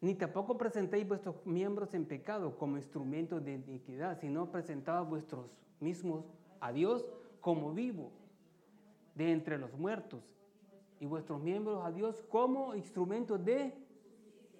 ni 0.00 0.14
tampoco 0.14 0.56
presentéis 0.56 1.08
vuestros 1.08 1.44
miembros 1.44 1.92
en 1.94 2.06
pecado 2.06 2.56
como 2.56 2.76
instrumentos 2.76 3.44
de 3.44 3.54
iniquidad, 3.54 4.20
sino 4.20 4.52
presentad 4.52 5.04
vuestros 5.04 5.50
mismos 5.80 6.24
a 6.60 6.70
Dios 6.70 7.04
como 7.40 7.74
vivo 7.74 8.12
de 9.16 9.32
entre 9.32 9.58
los 9.58 9.72
muertos 9.72 10.22
y 11.00 11.06
vuestros 11.06 11.42
miembros 11.42 11.84
a 11.84 11.90
Dios 11.90 12.22
como 12.28 12.76
instrumentos 12.76 13.44
de... 13.44 13.83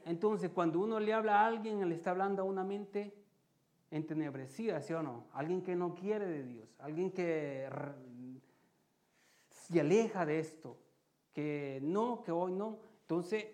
Entonces, 0.04 0.50
cuando 0.50 0.80
uno 0.80 1.00
le 1.00 1.12
habla 1.12 1.40
a 1.40 1.46
alguien, 1.46 1.88
le 1.88 1.94
está 1.94 2.11
hablando 2.11 2.42
a 2.42 2.44
una 2.44 2.64
mente 2.64 3.14
entenebrecida, 3.90 4.80
¿sí 4.80 4.92
o 4.92 5.02
no? 5.02 5.26
Alguien 5.32 5.62
que 5.62 5.76
no 5.76 5.94
quiere 5.94 6.26
de 6.26 6.42
Dios, 6.42 6.68
alguien 6.78 7.11
que 7.11 7.68
se 9.50 9.80
aleja 9.80 10.26
de 10.26 10.40
esto, 10.40 10.76
que 11.32 11.80
no, 11.82 12.23
que 12.23 12.32
hoy 12.32 12.52
no. 12.52 12.78
Entonces 13.02 13.46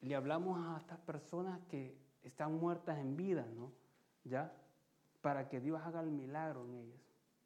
le 0.00 0.14
hablamos 0.14 0.58
a 0.66 0.78
estas 0.78 0.98
personas 1.00 1.60
que 1.68 1.96
están 2.22 2.58
muertas 2.58 2.98
en 2.98 3.16
vida, 3.16 3.46
¿no? 3.54 3.72
¿Ya? 4.24 4.52
Para 5.20 5.48
que 5.48 5.60
Dios 5.60 5.80
haga 5.82 6.00
el 6.00 6.10
milagro 6.10 6.64
en 6.64 6.74
ellas, 6.74 7.00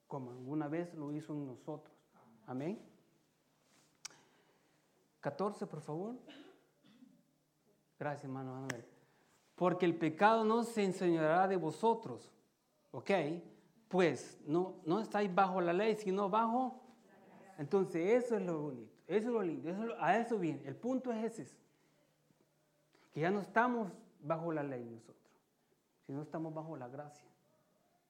como 0.07 0.31
alguna 0.31 0.69
vez 0.69 0.95
lo 0.95 1.13
hizo 1.13 1.33
en 1.33 1.47
nosotros. 1.47 1.95
Amén. 2.47 2.81
14, 5.21 5.67
por 5.67 5.81
favor. 5.81 6.15
Gracias, 7.99 8.25
hermano 8.25 8.67
Porque 9.55 9.87
el 9.87 9.97
pecado 9.97 10.45
no 10.45 10.63
se 10.65 10.85
enseñará 10.85 11.49
de 11.49 11.57
vosotros. 11.57 12.33
¿Ok? 12.91 13.11
Pues 13.89 14.41
no, 14.47 14.75
no 14.85 15.01
estáis 15.01 15.33
bajo 15.35 15.61
la 15.61 15.73
ley, 15.73 15.95
sino 15.97 16.29
bajo 16.29 16.87
entonces, 17.59 18.25
eso 18.25 18.37
es 18.37 18.43
lo 18.43 18.61
bonito, 18.61 18.93
eso 19.07 19.29
es 19.29 19.35
lo 19.35 19.43
lindo, 19.43 19.97
a 19.99 20.19
eso 20.19 20.39
viene. 20.39 20.63
El 20.67 20.77
punto 20.77 21.11
es 21.13 21.39
ese, 21.39 21.57
que 23.13 23.21
ya 23.21 23.31
no 23.31 23.41
estamos 23.41 23.91
bajo 24.21 24.53
la 24.53 24.63
ley 24.63 24.85
nosotros, 24.85 25.33
sino 26.07 26.23
estamos 26.23 26.53
bajo 26.53 26.77
la 26.77 26.89
gracia. 26.89 27.29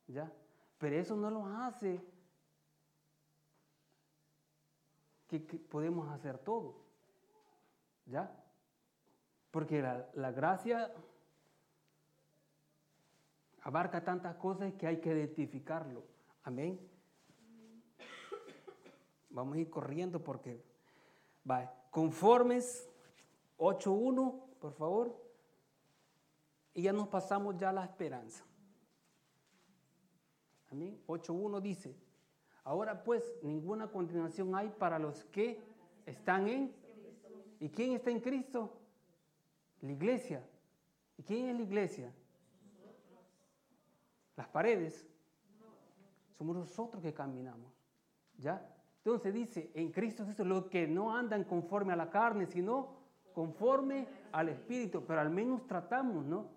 ¿Ya? 0.09 0.33
Pero 0.79 0.97
eso 0.97 1.17
no 1.17 1.31
nos 1.31 1.49
hace 1.61 2.01
que, 5.29 5.39
podemos 5.41 6.09
hacer 6.11 6.39
todo. 6.39 6.77
¿Ya? 8.07 8.31
Porque 9.57 9.81
la, 9.81 10.33
gracia 10.33 10.93
abarca 13.63 14.05
tantas 14.05 14.37
cosas 14.37 14.75
que 14.75 14.87
hay 14.87 15.01
que 15.01 15.09
identificarlo. 15.09 16.05
Amén. 16.43 16.79
Vamos 19.31 19.57
a 19.57 19.61
ir 19.61 19.71
corriendo 19.71 20.23
porque 20.23 20.63
va. 21.51 21.73
Conformes 21.91 22.87
8.1, 23.57 24.59
por 24.61 24.75
favor. 24.75 25.19
Y 26.75 26.83
ya 26.83 26.93
nos 26.93 27.09
pasamos 27.09 27.57
ya 27.57 27.71
a 27.71 27.73
la 27.73 27.85
esperanza. 27.87 28.45
Amén. 30.71 31.03
8.1 31.07 31.63
dice, 31.63 31.97
ahora 32.63 33.03
pues 33.03 33.25
ninguna 33.43 33.91
continuación 33.91 34.55
hay 34.55 34.69
para 34.69 34.99
los 34.99 35.25
que 35.25 35.59
están 36.05 36.47
en... 36.47 36.77
¿Y 37.59 37.71
quién 37.71 37.93
está 37.93 38.11
en 38.11 38.21
Cristo? 38.21 38.83
La 39.87 39.93
iglesia. 39.93 40.45
¿Y 41.17 41.23
quién 41.23 41.49
es 41.49 41.57
la 41.57 41.63
iglesia? 41.63 42.13
Las 44.35 44.49
paredes. 44.49 45.07
Somos 46.37 46.57
nosotros 46.57 47.01
que 47.01 47.15
caminamos. 47.15 47.73
¿Ya? 48.37 48.69
Entonces 48.99 49.33
dice, 49.33 49.71
en 49.75 49.93
Cristo 49.93 50.27
Jesús, 50.27 50.45
los 50.45 50.67
que 50.67 50.89
no 50.89 51.17
andan 51.17 51.45
conforme 51.45 51.93
a 51.93 51.97
la 51.97 52.11
carne, 52.11 52.47
sino 52.47 52.97
conforme 53.33 54.09
al 54.33 54.49
Espíritu, 54.49 55.05
pero 55.07 55.21
al 55.21 55.31
menos 55.31 55.65
tratamos, 55.69 56.25
¿no? 56.25 56.49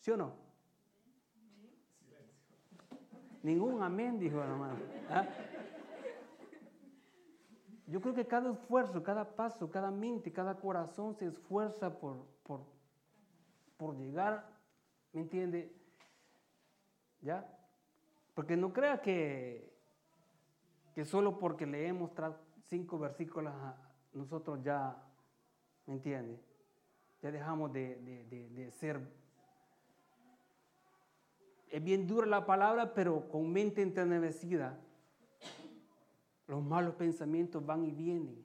¿Sí 0.00 0.10
o 0.10 0.16
no? 0.16 0.32
Ningún 3.44 3.80
amén, 3.80 4.18
dijo 4.18 4.38
la 4.38 4.46
hermana. 4.46 4.78
¿Ah? 5.08 5.28
Yo 7.86 8.00
creo 8.00 8.14
que 8.14 8.26
cada 8.26 8.52
esfuerzo, 8.52 9.02
cada 9.02 9.36
paso, 9.36 9.70
cada 9.70 9.90
mente, 9.90 10.32
cada 10.32 10.56
corazón 10.56 11.14
se 11.14 11.26
esfuerza 11.26 11.98
por, 11.98 12.24
por, 12.42 12.60
por 13.76 13.96
llegar, 13.96 14.48
¿me 15.12 15.20
entiende? 15.20 15.72
¿Ya? 17.22 17.46
Porque 18.34 18.56
no 18.56 18.72
crea 18.72 19.00
que, 19.00 19.72
que 20.94 21.04
solo 21.04 21.38
porque 21.38 21.64
leemos 21.64 22.10
cinco 22.64 22.98
versículos 22.98 23.54
nosotros 24.12 24.62
ya, 24.62 24.96
¿me 25.86 25.94
entiende? 25.94 26.40
Ya 27.22 27.30
dejamos 27.30 27.72
de, 27.72 28.72
ser... 28.78 29.00
Es 31.70 31.82
bien 31.82 32.06
dura 32.06 32.26
la 32.26 32.46
palabra, 32.46 32.94
pero 32.94 33.28
con 33.28 33.52
mente 33.52 33.82
enternecida. 33.82 34.78
Los 36.46 36.62
malos 36.62 36.94
pensamientos 36.94 37.64
van 37.64 37.84
y 37.84 37.92
vienen. 37.92 38.44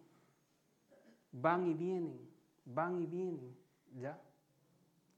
Van 1.32 1.68
y 1.68 1.74
vienen. 1.74 2.20
Van 2.66 3.02
y 3.02 3.06
vienen. 3.06 3.56
¿Ya? 4.00 4.20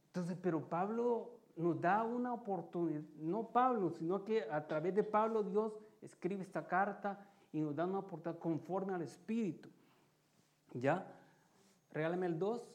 Entonces, 0.08 0.38
pero 0.41 0.67
Pablo 0.67 1.39
nos 1.56 1.80
da 1.80 2.04
una 2.04 2.34
oportunidad, 2.34 3.02
no 3.17 3.48
Pablo, 3.50 3.89
sino 3.91 4.24
que 4.24 4.43
a 4.43 4.65
través 4.67 4.96
de 4.96 5.04
Pablo 5.04 5.43
Dios 5.43 5.74
escribe 6.02 6.41
esta 6.43 6.67
carta 6.67 7.28
y 7.52 7.62
nos 7.62 7.76
da 7.76 7.86
una 7.86 8.00
oportunidad 8.00 8.39
conforme 8.39 8.93
al 8.93 9.02
Espíritu. 9.04 9.69
¿Ya? 10.74 11.06
Regálame 11.91 12.26
el 12.26 12.39
2. 12.39 12.67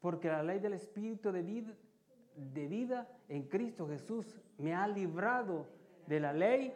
Porque 0.00 0.28
la 0.28 0.42
ley 0.42 0.60
del 0.60 0.74
Espíritu 0.74 1.32
de 1.32 1.42
vida, 1.42 1.74
de 2.36 2.66
vida 2.68 3.08
en 3.28 3.44
Cristo 3.44 3.88
Jesús 3.88 4.40
me 4.58 4.74
ha 4.74 4.86
librado 4.86 5.66
de 6.06 6.20
la 6.20 6.32
ley. 6.32 6.72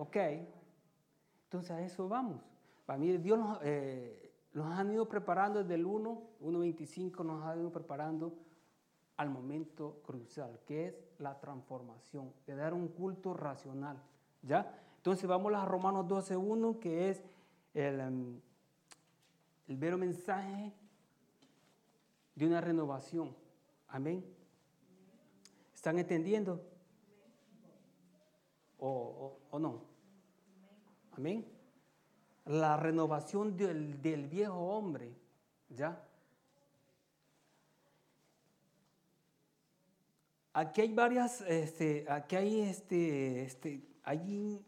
Ok. 0.00 0.16
Entonces 1.44 1.72
a 1.72 1.82
eso 1.82 2.08
vamos. 2.08 2.40
Para 2.86 2.98
mí 2.98 3.18
Dios 3.18 3.38
nos, 3.38 3.58
eh, 3.62 4.32
nos 4.54 4.72
han 4.72 4.90
ido 4.90 5.06
preparando 5.06 5.58
desde 5.58 5.74
el 5.74 5.84
1, 5.84 6.22
1.25 6.40 7.22
nos 7.22 7.44
ha 7.44 7.54
ido 7.54 7.70
preparando 7.70 8.32
al 9.18 9.28
momento 9.28 10.00
crucial, 10.02 10.58
que 10.64 10.86
es 10.86 10.94
la 11.18 11.38
transformación, 11.38 12.32
de 12.46 12.54
dar 12.56 12.72
un 12.72 12.88
culto 12.88 13.34
racional. 13.34 14.02
¿Ya? 14.40 14.74
Entonces 14.96 15.28
vamos 15.28 15.52
a 15.52 15.66
Romanos 15.66 16.06
12.1, 16.06 16.78
que 16.78 17.10
es 17.10 17.22
el, 17.74 18.00
em, 18.00 18.40
vero 19.66 19.98
mensaje 19.98 20.72
de 22.34 22.46
una 22.46 22.62
renovación. 22.62 23.36
Amén. 23.88 24.24
¿Están 25.74 25.98
entendiendo? 25.98 26.58
¿O, 28.78 29.36
o 29.50 29.58
no? 29.58 29.89
Amén. 31.20 31.44
la 32.46 32.78
renovación 32.78 33.54
del, 33.54 34.00
del 34.00 34.26
viejo 34.26 34.54
hombre, 34.54 35.14
¿ya? 35.68 36.02
Aquí 40.54 40.80
hay 40.80 40.94
varias, 40.94 41.42
este, 41.42 42.06
aquí 42.08 42.36
hay, 42.36 42.60
este, 42.62 43.42
este, 43.42 43.82
hay, 44.02 44.64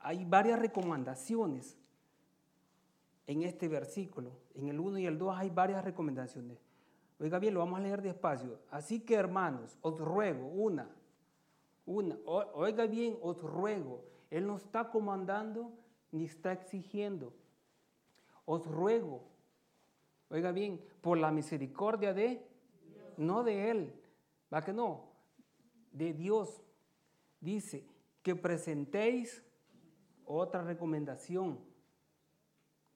hay 0.00 0.24
varias 0.24 0.58
recomendaciones 0.58 1.78
en 3.28 3.44
este 3.44 3.68
versículo. 3.68 4.32
En 4.56 4.66
el 4.66 4.80
1 4.80 4.98
y 4.98 5.06
el 5.06 5.16
2 5.16 5.36
hay 5.36 5.50
varias 5.50 5.84
recomendaciones. 5.84 6.58
Oiga 7.20 7.38
bien, 7.38 7.54
lo 7.54 7.60
vamos 7.60 7.78
a 7.78 7.82
leer 7.82 8.02
despacio. 8.02 8.58
Así 8.72 8.98
que 8.98 9.14
hermanos, 9.14 9.78
os 9.82 9.96
ruego, 10.00 10.48
una, 10.48 10.90
una, 11.86 12.16
oiga 12.24 12.86
bien, 12.86 13.16
os 13.22 13.40
ruego. 13.40 14.15
Él 14.30 14.46
no 14.46 14.56
está 14.56 14.90
comandando 14.90 15.72
ni 16.10 16.24
está 16.24 16.52
exigiendo. 16.52 17.32
Os 18.44 18.66
ruego, 18.66 19.24
oiga 20.30 20.52
bien, 20.52 20.80
por 21.00 21.18
la 21.18 21.30
misericordia 21.30 22.12
de, 22.12 22.46
no 23.16 23.42
de 23.42 23.70
Él, 23.70 24.02
¿va 24.52 24.62
que 24.62 24.72
no? 24.72 25.12
De 25.92 26.12
Dios. 26.12 26.62
Dice 27.40 27.86
que 28.22 28.34
presentéis 28.34 29.44
otra 30.24 30.62
recomendación, 30.62 31.58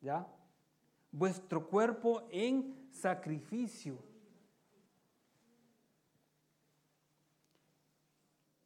¿ya? 0.00 0.26
Vuestro 1.12 1.68
cuerpo 1.68 2.26
en 2.30 2.88
sacrificio 2.90 4.09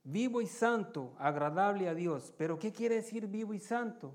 vivo 0.05 0.41
y 0.41 0.47
santo, 0.47 1.15
agradable 1.19 1.89
a 1.89 1.95
Dios. 1.95 2.33
Pero 2.37 2.59
¿qué 2.59 2.73
quiere 2.73 2.97
decir 2.97 3.27
vivo 3.27 3.55
y 3.55 3.59
santo? 3.59 4.15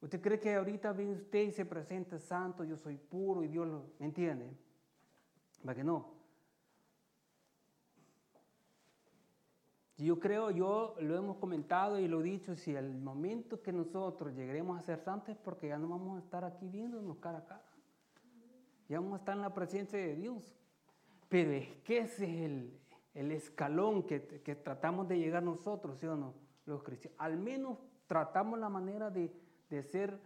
¿Usted 0.00 0.20
cree 0.20 0.38
que 0.38 0.54
ahorita 0.54 0.92
viene 0.92 1.14
usted 1.14 1.44
y 1.44 1.52
se 1.52 1.64
presenta 1.64 2.18
santo, 2.18 2.64
yo 2.64 2.76
soy 2.76 2.96
puro 2.96 3.42
y 3.42 3.48
Dios 3.48 3.66
lo... 3.66 3.86
¿Me 3.98 4.06
entiende? 4.06 4.50
¿Va 5.66 5.74
que 5.74 5.82
no? 5.82 6.14
Yo 9.98 10.20
creo, 10.20 10.50
yo 10.50 10.94
lo 11.00 11.16
hemos 11.16 11.38
comentado 11.38 11.98
y 11.98 12.06
lo 12.06 12.20
he 12.20 12.24
dicho, 12.24 12.54
si 12.54 12.74
el 12.74 12.98
momento 12.98 13.62
que 13.62 13.72
nosotros 13.72 14.34
lleguemos 14.34 14.78
a 14.78 14.82
ser 14.82 15.00
santos 15.00 15.30
es 15.30 15.38
porque 15.38 15.68
ya 15.68 15.78
no 15.78 15.88
vamos 15.88 16.16
a 16.16 16.24
estar 16.24 16.44
aquí 16.44 16.68
viéndonos 16.68 17.16
cara 17.16 17.38
a 17.38 17.46
cara. 17.46 17.64
Ya 18.88 19.00
vamos 19.00 19.14
a 19.14 19.20
estar 19.20 19.34
en 19.34 19.42
la 19.42 19.54
presencia 19.54 19.98
de 19.98 20.14
Dios. 20.14 20.54
Pero 21.30 21.52
es 21.52 21.68
que 21.82 21.98
ese 21.98 22.24
es 22.24 22.42
el, 22.42 22.78
el 23.16 23.32
escalón 23.32 24.02
que, 24.02 24.20
tratamos 24.62 25.08
de 25.08 25.18
llegar 25.18 25.42
nosotros, 25.42 25.98
¿sí 25.98 26.06
o 26.06 26.16
no? 26.16 26.34
Los 26.66 26.82
cristianos. 26.82 27.18
Al 27.18 27.38
menos 27.38 27.78
tratamos 28.06 28.58
la 28.58 28.68
manera 28.68 29.10
de, 29.10 29.32
ser 29.82 30.20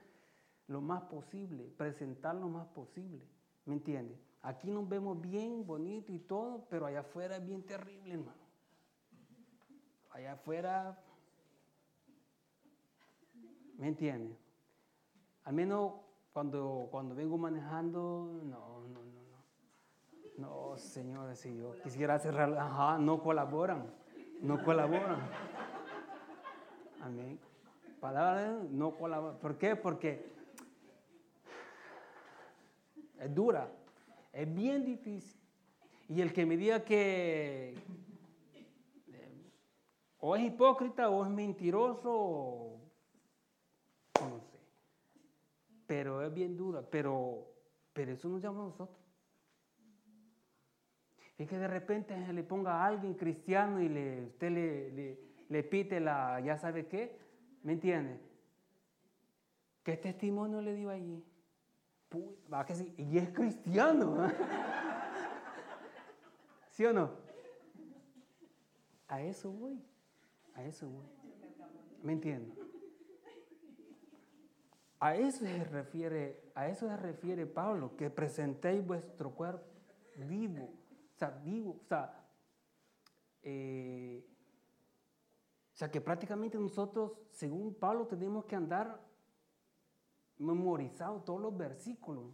lo 0.66 0.81
más 0.81 1.03
posible, 1.03 1.72
presentar 1.76 2.35
lo 2.35 2.48
más 2.48 2.66
posible. 2.66 3.24
¿Me 3.64 3.74
entiendes? 3.74 4.18
Aquí 4.42 4.72
nos 4.72 4.88
vemos 4.88 5.20
bien, 5.20 5.64
bonito 5.64 6.12
y 6.12 6.18
todo, 6.18 6.66
pero 6.68 6.87
allá 6.87 7.00
afuera 7.00 7.37
es 7.37 7.46
bien 7.46 7.62
terrible, 7.62 8.14
hermano. 8.14 8.40
Allá 10.11 10.33
afuera, 10.33 11.00
¿me 13.79 13.87
entiendes? 13.87 14.37
Al 15.44 15.55
menos 15.55 15.92
cuando, 16.33 16.88
cuando 16.90 17.14
vengo 17.14 17.38
manejando, 17.38 18.40
no, 18.42 18.88
no, 18.88 19.09
no. 20.40 20.76
Señores, 20.76 21.38
si 21.38 21.57
yo 21.57 21.74
quisiera 21.83 22.18
cerrar, 22.18 22.57
ajá, 22.57 22.98
no 22.98 23.22
colaboran, 23.22 23.92
no 24.40 24.62
colaboran. 24.64 25.20
Amén. 27.03 27.38
Palabra 28.00 28.59
no 28.70 28.96
colaboran. 28.96 29.38
¿Por 29.38 29.59
qué? 29.59 29.76
Porque 29.76 30.24
es 33.18 33.35
dura, 33.35 33.70
es 34.33 34.53
bien 34.55 34.85
difícil. 34.85 35.38
Y 36.09 36.20
el 36.22 36.33
que 36.33 36.46
me 36.46 36.57
diga 36.57 36.83
que 36.85 37.74
eh, 39.12 39.50
o 40.18 40.35
es 40.35 40.42
hipócrita 40.42 41.09
o 41.11 41.24
es 41.24 41.31
mentiroso, 41.31 42.81
no 44.20 44.40
sé. 44.40 44.59
Pero 45.87 46.22
es 46.22 46.33
bien 46.33 46.57
dura, 46.57 46.83
pero, 46.83 47.46
pero 47.92 48.12
eso 48.12 48.29
nos 48.29 48.42
llama 48.42 48.62
a 48.62 48.64
nosotros. 48.64 49.09
Es 51.40 51.48
que 51.48 51.57
de 51.57 51.68
repente 51.68 52.14
le 52.35 52.44
ponga 52.44 52.83
a 52.83 52.85
alguien 52.85 53.14
cristiano 53.14 53.81
y 53.81 53.88
le, 53.88 54.26
usted 54.26 54.50
le, 54.50 55.18
le, 55.48 55.62
pite 55.62 55.98
la, 55.98 56.38
ya 56.40 56.59
sabe 56.59 56.87
qué, 56.87 57.16
¿me 57.62 57.72
entiende? 57.72 58.20
¿Qué 59.83 59.96
testimonio 59.96 60.61
le 60.61 60.74
dio 60.74 60.90
allí? 60.90 61.24
va 62.53 62.66
que 62.66 62.74
sí, 62.74 62.94
y 62.98 63.16
es 63.16 63.31
cristiano. 63.31 64.31
¿Sí 66.72 66.85
o 66.85 66.92
no? 66.92 67.11
A 69.09 69.22
eso 69.22 69.50
voy, 69.50 69.83
a 70.53 70.62
eso 70.62 70.90
voy. 70.90 71.07
¿Me 72.03 72.12
entiende? 72.12 72.53
A 74.98 75.16
eso 75.16 75.46
se 75.46 75.64
refiere, 75.64 76.42
a 76.55 76.68
eso 76.68 76.87
se 76.87 76.98
refiere 76.98 77.46
Pablo, 77.46 77.96
que 77.96 78.11
presentéis 78.11 78.87
vuestro 78.87 79.31
cuerpo 79.31 79.64
vivo 80.16 80.79
sea, 81.20 81.30
vivo, 81.30 81.78
o 81.83 81.85
sea, 81.85 82.26
eh, 83.42 84.26
o 85.74 85.76
sea, 85.76 85.90
que 85.90 86.00
prácticamente 86.00 86.59
nosotros, 86.59 87.12
según 87.30 87.74
Pablo, 87.74 88.06
tenemos 88.06 88.46
que 88.46 88.56
andar 88.56 89.00
memorizados 90.38 91.24
todos 91.24 91.40
los 91.40 91.56
versículos. 91.56 92.33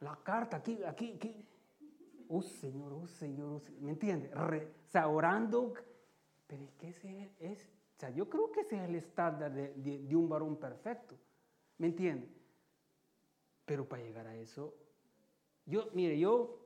La 0.00 0.16
carta, 0.22 0.58
aquí, 0.58 0.82
aquí, 0.84 1.14
aquí. 1.16 1.48
Oh 2.28 2.42
Señor, 2.42 2.92
oh 2.92 3.06
Señor, 3.06 3.62
oh 3.62 3.62
¿me 3.80 3.92
entiende? 3.92 4.30
o 4.34 4.90
sea, 4.90 5.08
orando, 5.08 5.74
pero 6.46 6.62
es 6.62 6.74
que 6.74 6.88
ese 6.88 7.34
es, 7.38 7.64
o 7.96 7.98
sea, 7.98 8.10
yo 8.10 8.28
creo 8.28 8.50
que 8.50 8.60
ese 8.60 8.76
es 8.76 8.82
el 8.82 8.94
estándar 8.94 9.52
de, 9.52 9.72
de 9.74 10.16
un 10.16 10.28
varón 10.28 10.56
perfecto, 10.56 11.16
¿me 11.78 11.88
entiende? 11.88 12.28
Pero 13.64 13.86
para 13.88 14.02
llegar 14.02 14.26
a 14.26 14.36
eso, 14.36 14.74
yo, 15.66 15.88
mire, 15.92 16.18
yo 16.18 16.63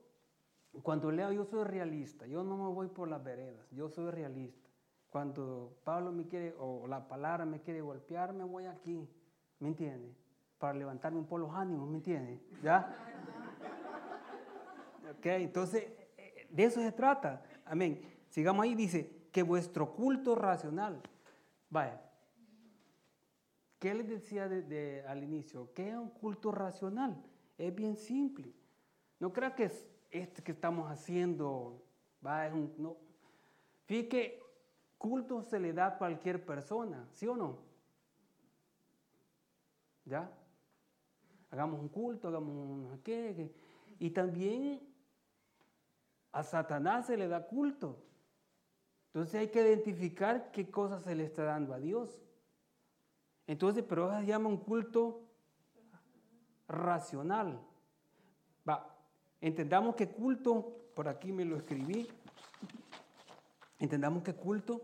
cuando 0.83 1.11
leo, 1.11 1.31
yo 1.31 1.45
soy 1.45 1.63
realista, 1.63 2.25
yo 2.27 2.43
no 2.43 2.57
me 2.57 2.73
voy 2.73 2.87
por 2.87 3.07
las 3.07 3.23
veredas, 3.23 3.69
yo 3.71 3.89
soy 3.89 4.11
realista. 4.11 4.69
Cuando 5.09 5.77
Pablo 5.83 6.11
me 6.11 6.27
quiere, 6.27 6.53
o 6.59 6.87
la 6.87 7.07
palabra 7.07 7.45
me 7.45 7.61
quiere 7.61 7.81
golpear, 7.81 8.33
me 8.33 8.43
voy 8.43 8.65
aquí, 8.65 9.09
¿me 9.59 9.69
entiende? 9.69 10.15
Para 10.59 10.73
levantarme 10.73 11.17
un 11.17 11.25
poco 11.25 11.39
los 11.39 11.55
ánimos, 11.55 11.89
¿me 11.89 11.97
entiende? 11.97 12.39
¿Ya? 12.63 12.95
Ok, 15.17 15.25
entonces, 15.25 15.85
eh, 16.17 16.47
de 16.51 16.63
eso 16.65 16.79
se 16.81 16.91
trata. 16.91 17.41
Amén. 17.65 17.99
Sigamos 18.29 18.63
ahí, 18.63 18.75
dice, 18.75 19.19
que 19.31 19.43
vuestro 19.43 19.93
culto 19.93 20.35
racional, 20.35 21.01
vaya, 21.69 22.01
¿qué 23.79 23.93
les 23.93 24.07
decía 24.07 24.45
al 25.07 25.23
inicio? 25.23 25.73
¿Qué 25.73 25.89
es 25.89 25.95
un 25.95 26.09
culto 26.09 26.51
racional? 26.51 27.21
Es 27.57 27.73
bien 27.73 27.95
simple. 27.95 28.53
No 29.19 29.33
crea 29.33 29.55
que 29.55 29.65
es 29.65 29.87
este 30.09 30.43
que 30.43 30.51
estamos 30.51 30.89
haciendo 30.91 31.83
va 32.25 32.47
es 32.47 32.53
un, 32.53 32.73
no. 32.77 32.97
Fíjate 33.85 34.09
que 34.09 34.43
culto 34.97 35.41
se 35.41 35.59
le 35.59 35.73
da 35.73 35.87
a 35.87 35.97
cualquier 35.97 36.45
persona, 36.45 37.07
¿sí 37.13 37.27
o 37.27 37.35
no? 37.35 37.59
¿Ya? 40.05 40.31
Hagamos 41.51 41.79
un 41.79 41.89
culto, 41.89 42.27
hagamos 42.27 42.53
un 42.53 43.01
qué, 43.03 43.51
y 43.97 44.09
también 44.11 44.81
a 46.31 46.43
Satanás 46.43 47.07
se 47.07 47.17
le 47.17 47.27
da 47.27 47.47
culto. 47.47 48.03
Entonces 49.07 49.35
hay 49.35 49.47
que 49.47 49.61
identificar 49.61 50.51
qué 50.51 50.69
cosas 50.69 51.03
se 51.03 51.15
le 51.15 51.23
está 51.23 51.43
dando 51.43 51.73
a 51.73 51.79
Dios. 51.79 52.21
Entonces, 53.47 53.83
pero 53.87 54.11
se 54.19 54.25
llama 54.27 54.47
un 54.47 54.57
culto 54.57 55.23
racional. 56.67 57.59
Va, 58.67 58.95
Entendamos 59.41 59.95
que 59.95 60.09
culto, 60.09 60.91
por 60.93 61.07
aquí 61.07 61.31
me 61.31 61.45
lo 61.45 61.57
escribí, 61.57 62.07
entendamos 63.79 64.23
que 64.23 64.33
culto 64.33 64.81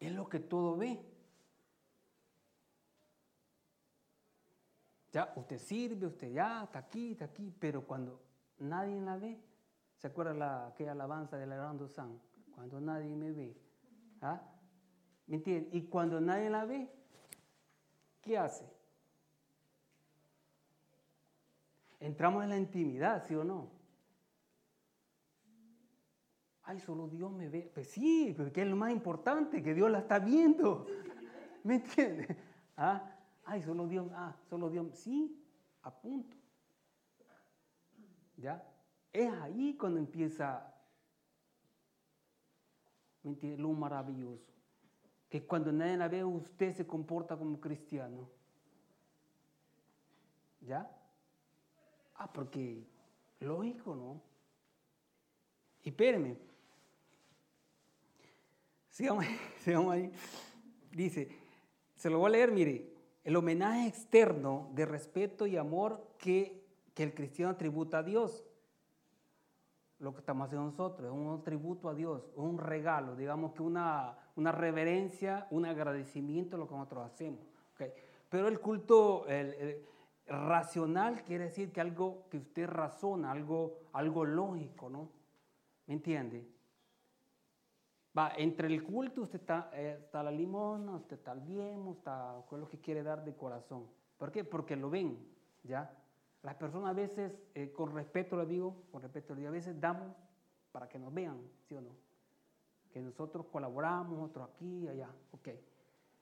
es 0.00 0.12
lo 0.12 0.28
que 0.28 0.40
todo 0.40 0.76
ve. 0.76 0.98
Ya, 5.12 5.32
usted 5.36 5.58
sirve, 5.58 6.06
usted 6.06 6.32
ya, 6.32 6.64
está 6.64 6.80
aquí, 6.80 7.12
está 7.12 7.26
aquí, 7.26 7.52
pero 7.58 7.86
cuando 7.86 8.20
nadie 8.58 9.00
la 9.00 9.16
ve, 9.16 9.40
¿se 9.96 10.06
acuerda 10.06 10.34
la, 10.34 10.66
aquella 10.68 10.92
alabanza 10.92 11.36
de 11.36 11.46
la 11.46 11.76
San? 11.88 12.20
Cuando 12.54 12.80
nadie 12.80 13.14
me 13.16 13.32
ve. 13.32 13.56
¿ah? 14.20 14.40
¿Me 15.26 15.36
entiende? 15.36 15.68
Y 15.72 15.82
cuando 15.82 16.20
nadie 16.20 16.48
la 16.48 16.64
ve, 16.64 16.88
¿qué 18.20 18.38
hace? 18.38 18.79
Entramos 22.00 22.42
en 22.42 22.48
la 22.48 22.56
intimidad, 22.56 23.24
¿sí 23.26 23.34
o 23.34 23.44
no? 23.44 23.70
Ay, 26.62 26.80
solo 26.80 27.08
Dios 27.08 27.30
me 27.30 27.48
ve. 27.48 27.70
Pues 27.74 27.88
sí, 27.88 28.34
porque 28.36 28.62
es 28.62 28.68
lo 28.68 28.76
más 28.76 28.90
importante, 28.90 29.62
que 29.62 29.74
Dios 29.74 29.90
la 29.90 29.98
está 29.98 30.18
viendo. 30.18 30.86
¿Me 31.64 31.74
entiende? 31.76 32.36
¿Ah? 32.76 33.16
Ay, 33.44 33.62
solo 33.62 33.86
Dios, 33.86 34.08
ah, 34.14 34.34
solo 34.48 34.70
Dios. 34.70 34.86
Sí, 34.94 35.44
a 35.82 35.94
punto. 35.94 36.36
¿Ya? 38.36 38.66
Es 39.12 39.30
ahí 39.32 39.76
cuando 39.76 39.98
empieza. 39.98 40.66
Lo 43.22 43.72
maravilloso. 43.72 44.50
Que 45.28 45.46
cuando 45.46 45.70
nadie 45.70 45.98
la 45.98 46.08
ve, 46.08 46.24
usted 46.24 46.72
se 46.72 46.86
comporta 46.86 47.36
como 47.36 47.60
cristiano. 47.60 48.30
¿Ya? 50.60 50.90
Ah, 52.22 52.30
porque 52.30 52.86
lógico, 53.40 53.96
¿no? 53.96 54.20
Y 55.82 55.88
espérenme. 55.88 56.36
Sigamos, 58.90 59.24
sigamos 59.64 59.94
ahí. 59.94 60.12
Dice, 60.92 61.30
se 61.96 62.10
lo 62.10 62.18
voy 62.18 62.28
a 62.28 62.32
leer, 62.32 62.52
mire, 62.52 62.92
el 63.24 63.36
homenaje 63.36 63.86
externo 63.86 64.68
de 64.74 64.84
respeto 64.84 65.46
y 65.46 65.56
amor 65.56 66.14
que, 66.18 66.62
que 66.92 67.04
el 67.04 67.14
cristiano 67.14 67.56
tributa 67.56 68.00
a 68.00 68.02
Dios. 68.02 68.44
Lo 69.98 70.12
que 70.12 70.20
estamos 70.20 70.44
haciendo 70.44 70.66
nosotros 70.66 71.06
es 71.06 71.12
un 71.12 71.42
tributo 71.42 71.88
a 71.88 71.94
Dios, 71.94 72.30
un 72.36 72.58
regalo, 72.58 73.16
digamos 73.16 73.54
que 73.54 73.62
una, 73.62 74.18
una 74.36 74.52
reverencia, 74.52 75.46
un 75.50 75.64
agradecimiento 75.64 76.56
a 76.56 76.58
lo 76.58 76.68
que 76.68 76.74
nosotros 76.74 77.06
hacemos. 77.06 77.40
¿okay? 77.72 77.94
Pero 78.28 78.46
el 78.46 78.60
culto 78.60 79.26
el, 79.26 79.86
racional 80.30 81.24
quiere 81.24 81.44
decir 81.44 81.72
que 81.72 81.80
algo 81.80 82.28
que 82.30 82.38
usted 82.38 82.66
razona, 82.66 83.32
algo, 83.32 83.80
algo 83.92 84.24
lógico, 84.24 84.88
¿no? 84.88 85.10
¿Me 85.86 85.94
entiende? 85.94 86.48
Entre 88.36 88.68
el 88.68 88.82
culto 88.82 89.22
usted 89.22 89.40
está, 89.40 89.70
eh, 89.72 89.98
está 90.00 90.22
la 90.22 90.30
limona, 90.30 90.96
usted 90.96 91.16
está 91.16 91.32
el 91.32 91.44
diezmo, 91.44 91.92
está 91.92 92.44
lo 92.50 92.68
que 92.68 92.78
quiere 92.78 93.02
dar 93.02 93.24
de 93.24 93.34
corazón. 93.34 93.86
¿Por 94.18 94.30
qué? 94.30 94.44
Porque 94.44 94.76
lo 94.76 94.90
ven, 94.90 95.18
¿ya? 95.64 95.96
Las 96.42 96.54
personas 96.54 96.90
a 96.90 96.92
veces, 96.92 97.32
eh, 97.54 97.72
con 97.72 97.92
respeto 97.94 98.36
lo 98.36 98.46
digo, 98.46 98.84
con 98.90 99.02
respeto 99.02 99.34
lo 99.34 99.38
digo, 99.38 99.48
a 99.48 99.52
veces 99.52 99.80
damos 99.80 100.14
para 100.72 100.88
que 100.88 100.98
nos 100.98 101.12
vean, 101.12 101.40
¿sí 101.68 101.74
o 101.74 101.80
no? 101.80 101.90
Que 102.92 103.00
nosotros 103.00 103.46
colaboramos, 103.46 104.30
otros 104.30 104.48
aquí, 104.48 104.86
allá, 104.88 105.08
ok. 105.32 105.48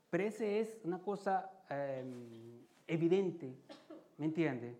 Pero 0.09 0.23
ese 0.23 0.59
es 0.59 0.77
una 0.83 0.99
cosa 0.99 1.51
em, 1.69 2.59
evidente, 2.87 3.55
¿me 4.19 4.25
entiende? 4.25 4.77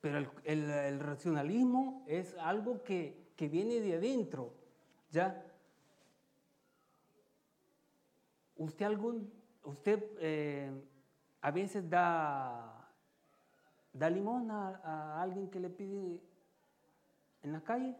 Pero 0.00 0.18
el, 0.44 1.00
racionalismo 1.00 2.04
es 2.06 2.36
algo 2.38 2.84
que, 2.84 3.32
que 3.34 3.48
viene 3.48 3.80
de 3.80 3.96
adentro, 3.96 4.54
¿ya? 5.10 5.44
¿Usted, 8.54 8.84
algún, 8.84 9.32
usted 9.64 10.04
eh, 10.20 10.70
a 11.40 11.50
veces 11.50 11.88
da, 11.88 12.92
da 13.92 14.10
limón 14.10 14.50
a, 14.50 15.20
alguien 15.20 15.48
que 15.50 15.58
le 15.58 15.70
pide 15.70 16.20
en 17.42 17.52
la 17.52 17.62
calle? 17.62 17.96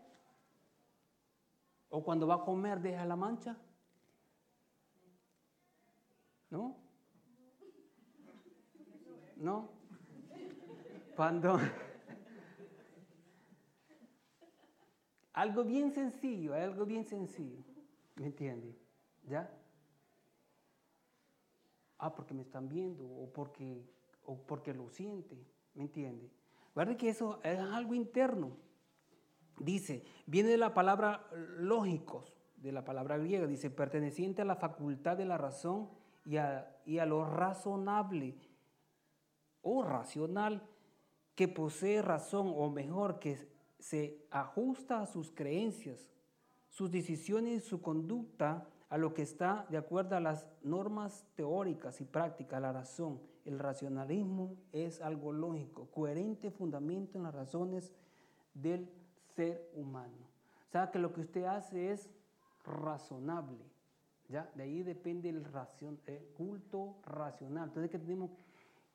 ¿O 1.88 2.04
cuando 2.04 2.26
va 2.26 2.34
a 2.34 2.44
comer 2.44 2.80
deja 2.80 3.06
la 3.06 3.16
mancha? 3.16 3.56
¿No? 6.50 6.76
¿No? 9.36 9.77
Cuando... 11.18 11.59
algo 15.33 15.64
bien 15.64 15.90
sencillo, 15.90 16.54
algo 16.54 16.87
bien 16.87 17.04
sencillo. 17.04 17.64
¿Me 18.14 18.26
entiende? 18.26 18.78
¿Ya? 19.24 19.52
ah, 21.98 22.14
porque 22.14 22.35
me 22.35 22.42
están 22.42 22.68
viendo 22.68 23.04
o 23.04 23.33
porque, 23.33 23.85
o 24.26 24.38
porque 24.46 24.72
lo 24.72 24.88
siente, 24.90 25.37
¿me 25.74 25.83
entiende? 25.83 26.31
Guarde 26.72 26.96
que 26.96 27.09
eso 27.09 27.40
es 27.42 27.59
algo 27.59 27.94
interno. 27.94 28.57
Dice, 29.59 30.04
viene 30.24 30.50
de 30.50 30.59
la 30.59 30.72
palabra 30.72 31.26
lógicos, 31.33 32.33
de 32.59 32.70
la 32.70 32.85
palabra 32.85 33.18
griega, 33.18 33.48
dice, 33.48 33.70
perteneciente 33.70 34.42
a 34.42 34.44
la 34.44 34.54
facultad 34.54 35.16
de 35.16 35.24
la 35.24 35.37
razón 35.37 35.90
y 36.24 36.37
a, 36.37 36.81
y 36.87 37.00
a 37.00 37.07
lo 37.07 37.24
razonable 37.24 38.37
o 39.62 39.83
racional 39.83 40.62
que 41.38 41.46
posee 41.46 42.03
razón 42.03 42.53
o 42.57 42.68
mejor 42.68 43.20
que 43.20 43.38
se 43.79 44.27
ajusta 44.33 45.01
a 45.01 45.07
sus 45.07 45.31
creencias, 45.31 46.12
sus 46.68 46.90
decisiones 46.90 47.62
su 47.62 47.81
conducta 47.81 48.66
a 48.88 48.98
lo 48.98 49.14
que 49.14 49.22
está 49.22 49.64
de 49.70 49.77
acuerdo 49.77 50.16
a 50.16 50.20
las 50.20 50.48
normas 50.64 51.24
teóricas 51.37 52.01
y 52.01 52.07
prácticas, 52.07 52.61
la 52.61 52.72
razón. 52.72 53.20
El 53.44 53.61
racionalismo 53.61 54.57
es 54.72 55.01
algo 55.01 55.31
lógico, 55.33 55.87
coherente 55.92 56.51
fundamento 56.51 57.18
en 57.18 57.22
las 57.22 57.37
razones 57.37 57.92
del 58.53 58.90
ser 59.37 59.70
humano. 59.77 60.27
O 60.66 60.72
sea 60.72 60.90
que 60.90 60.98
lo 60.98 61.12
que 61.12 61.20
usted 61.20 61.44
hace 61.44 61.92
es 61.92 62.11
razonable. 62.64 63.64
¿ya? 64.29 64.51
De 64.57 64.64
ahí 64.64 64.83
depende 64.83 65.29
el, 65.29 65.46
culto 66.37 66.96
racional. 67.07 67.68
Entonces, 67.68 67.92
¿qué 67.92 67.98
tenemos? 68.01 68.33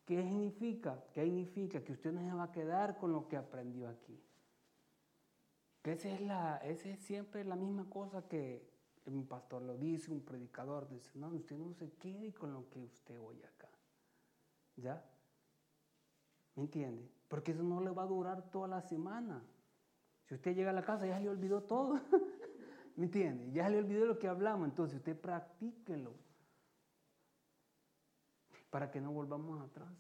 ¿Qué 0.05 0.21
significa? 0.21 1.03
¿Qué 1.13 1.23
significa? 1.23 1.83
Que 1.83 1.93
usted 1.93 2.11
no 2.11 2.21
se 2.21 2.35
va 2.35 2.43
a 2.43 2.51
quedar 2.51 2.97
con 2.97 3.11
lo 3.11 3.27
que 3.27 3.37
aprendió 3.37 3.87
aquí. 3.89 4.19
Que 5.81 5.93
esa 5.93 6.09
es, 6.09 6.21
la, 6.21 6.57
esa 6.57 6.89
es 6.89 6.99
siempre 6.99 7.43
la 7.43 7.55
misma 7.55 7.89
cosa 7.89 8.27
que 8.27 8.73
un 9.05 9.25
pastor 9.27 9.61
lo 9.61 9.77
dice, 9.77 10.11
un 10.11 10.21
predicador 10.21 10.87
dice, 10.87 11.11
no, 11.15 11.27
usted 11.29 11.57
no 11.57 11.73
se 11.73 11.91
quede 11.93 12.33
con 12.33 12.53
lo 12.53 12.69
que 12.69 12.79
usted 12.79 13.19
oye 13.19 13.45
acá. 13.45 13.69
¿Ya? 14.77 15.03
¿Me 16.55 16.63
entiende? 16.63 17.09
Porque 17.27 17.51
eso 17.51 17.63
no 17.63 17.81
le 17.81 17.91
va 17.91 18.03
a 18.03 18.07
durar 18.07 18.49
toda 18.49 18.67
la 18.67 18.81
semana. 18.81 19.43
Si 20.25 20.35
usted 20.35 20.55
llega 20.55 20.69
a 20.69 20.73
la 20.73 20.83
casa 20.83 21.05
ya 21.05 21.17
se 21.17 21.23
le 21.23 21.29
olvidó 21.29 21.63
todo. 21.63 21.99
¿Me 22.95 23.05
entiende? 23.05 23.51
Ya 23.51 23.65
se 23.65 23.71
le 23.71 23.79
olvidó 23.79 24.05
lo 24.05 24.19
que 24.19 24.27
hablamos. 24.27 24.67
Entonces 24.67 24.97
usted 24.97 25.19
practíquelo. 25.19 26.13
Para 28.73 28.89
que 28.89 28.99
no 28.99 29.11
volvamos 29.11 29.61
atrás. 29.61 29.93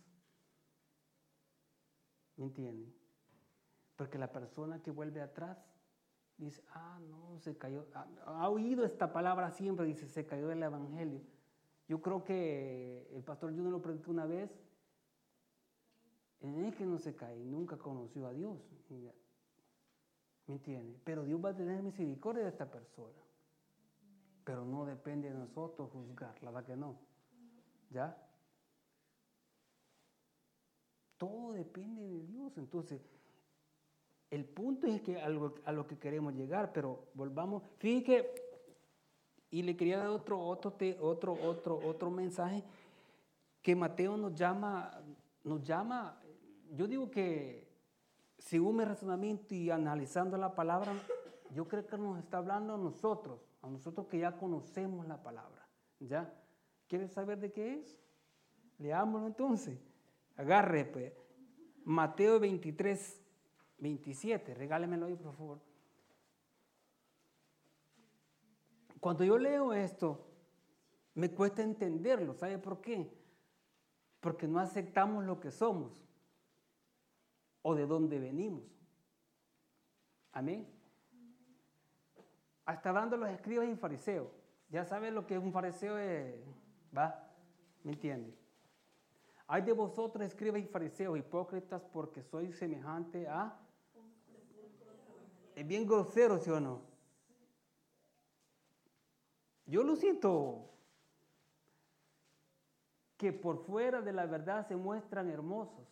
¿Me 2.37 2.45
entiende? 2.45 2.91
Porque 3.95 4.17
la 4.17 4.31
persona 4.31 4.81
que 4.81 4.89
vuelve 4.89 5.21
atrás 5.21 5.59
dice, 6.39 6.63
ah, 6.73 6.99
no, 7.07 7.37
se 7.37 7.55
cayó, 7.55 7.85
ha, 8.25 8.49
oído 8.49 8.83
esta 8.83 9.13
palabra 9.13 9.51
siempre, 9.51 9.85
dice, 9.85 10.07
se 10.07 10.25
cayó 10.25 10.47
del 10.47 10.63
Evangelio. 10.63 11.21
Yo 11.87 12.01
creo 12.01 12.23
que 12.23 13.07
el 13.13 13.23
pastor 13.23 13.55
Juno 13.55 13.69
lo 13.69 13.79
predicó 13.79 14.09
una 14.09 14.25
vez, 14.25 14.49
en 16.39 16.65
el 16.65 16.73
que 16.73 16.87
no 16.87 16.97
se 16.97 17.15
cae, 17.15 17.45
nunca 17.45 17.77
conoció 17.77 18.25
a 18.25 18.33
Dios. 18.33 18.57
¿Me 20.47 20.55
entiende? 20.55 20.99
Pero 21.03 21.25
Dios 21.25 21.39
va 21.45 21.49
a 21.49 21.55
tener 21.55 21.83
misericordia 21.83 22.41
de 22.41 22.49
esta 22.49 22.71
persona. 22.71 23.21
Pero 24.43 24.65
no 24.65 24.83
depende 24.83 25.29
de 25.29 25.37
nosotros 25.37 25.91
juzgar, 25.91 26.41
la 26.41 26.49
verdad 26.49 26.65
que 26.65 26.75
no. 26.75 26.99
¿Ya? 27.91 28.17
Todo 31.23 31.52
depende 31.63 32.01
de 32.01 32.21
Dios. 32.21 32.57
Entonces, 32.57 33.01
el 34.29 34.45
punto 34.45 34.87
es 34.87 35.01
que 35.01 35.21
a 35.21 35.29
lo, 35.29 35.87
que 35.87 35.97
queremos 35.97 36.33
llegar, 36.33 36.71
pero 36.73 37.07
volvamos. 37.13 37.63
Fíjate 37.77 38.33
y 39.51 39.61
le 39.61 39.77
quería 39.77 39.99
dar 39.99 40.07
otro, 40.07 40.39
otro, 40.39 40.75
otro, 40.99 41.33
otro, 41.33 41.79
otro 41.85 42.09
mensaje 42.09 42.63
que 43.61 43.75
Mateo 43.75 44.17
nos 44.17 44.33
llama, 44.33 44.91
nos 45.43 45.63
llama, 45.63 46.19
yo 46.71 46.87
digo 46.87 47.11
que 47.11 47.71
según 48.39 48.77
mi 48.77 48.83
razonamiento 48.83 49.53
y 49.53 49.69
analizando 49.69 50.37
la 50.37 50.55
palabra, 50.55 50.91
yo 51.51 51.67
creo 51.67 51.85
que 51.85 51.97
nos 51.97 52.17
está 52.17 52.39
hablando 52.39 52.73
a 52.73 52.77
nosotros, 52.77 53.39
a 53.61 53.69
nosotros 53.69 54.07
que 54.07 54.19
ya 54.19 54.35
conocemos 54.35 55.07
la 55.07 55.21
palabra. 55.21 55.67
¿Ya? 55.99 56.33
¿Quieres 56.87 57.11
saber 57.11 57.39
de 57.39 57.51
qué 57.51 57.75
es? 57.75 57.97
Leámoslo 58.79 59.27
entonces. 59.27 59.79
Agarre, 60.35 60.85
pues. 60.85 61.13
Mateo 61.85 62.39
23, 62.39 63.21
27, 63.79 64.53
regálemelo 64.53 65.05
ahí, 65.05 65.15
por 65.15 65.33
favor. 65.33 65.59
Cuando 68.99 69.23
yo 69.25 69.37
leo 69.37 69.73
esto, 69.73 70.25
me 71.15 71.29
cuesta 71.29 71.61
entenderlo. 71.61 72.33
¿Sabe 72.33 72.57
por 72.57 72.79
qué? 72.79 73.11
Porque 74.21 74.47
no 74.47 74.59
aceptamos 74.59 75.25
lo 75.25 75.39
que 75.39 75.51
somos 75.51 76.03
o 77.61 77.75
de 77.75 77.85
dónde 77.85 78.19
venimos. 78.19 78.63
Amén. 80.31 80.67
Hasta 82.65 82.89
hablando 82.89 83.17
los 83.17 83.29
escribas 83.29 83.67
y 83.67 83.75
fariseos. 83.75 84.29
Ya 84.69 84.85
saben 84.85 85.13
lo 85.13 85.27
que 85.27 85.37
un 85.37 85.51
fariseo 85.51 85.97
es. 85.97 86.35
¿Va? 86.95 87.29
¿Me 87.83 87.91
entiende? 87.91 88.42
Hay 89.47 89.61
de 89.61 89.73
vosotros, 89.73 90.25
escribas 90.25 90.61
y 90.61 90.65
fariseos, 90.65 91.17
hipócritas, 91.17 91.81
porque 91.91 92.23
sois 92.23 92.57
semejante 92.57 93.27
a 93.27 93.59
es 95.55 95.67
bien 95.67 95.85
grosero, 95.85 96.39
¿sí 96.39 96.49
o 96.49 96.59
no? 96.59 96.81
Yo 99.65 99.83
lo 99.83 99.95
siento. 99.95 100.69
que 103.17 103.31
por 103.31 103.63
fuera 103.63 104.01
de 104.01 104.11
la 104.11 104.25
verdad 104.25 104.67
se 104.67 104.75
muestran 104.75 105.29
hermosos, 105.29 105.87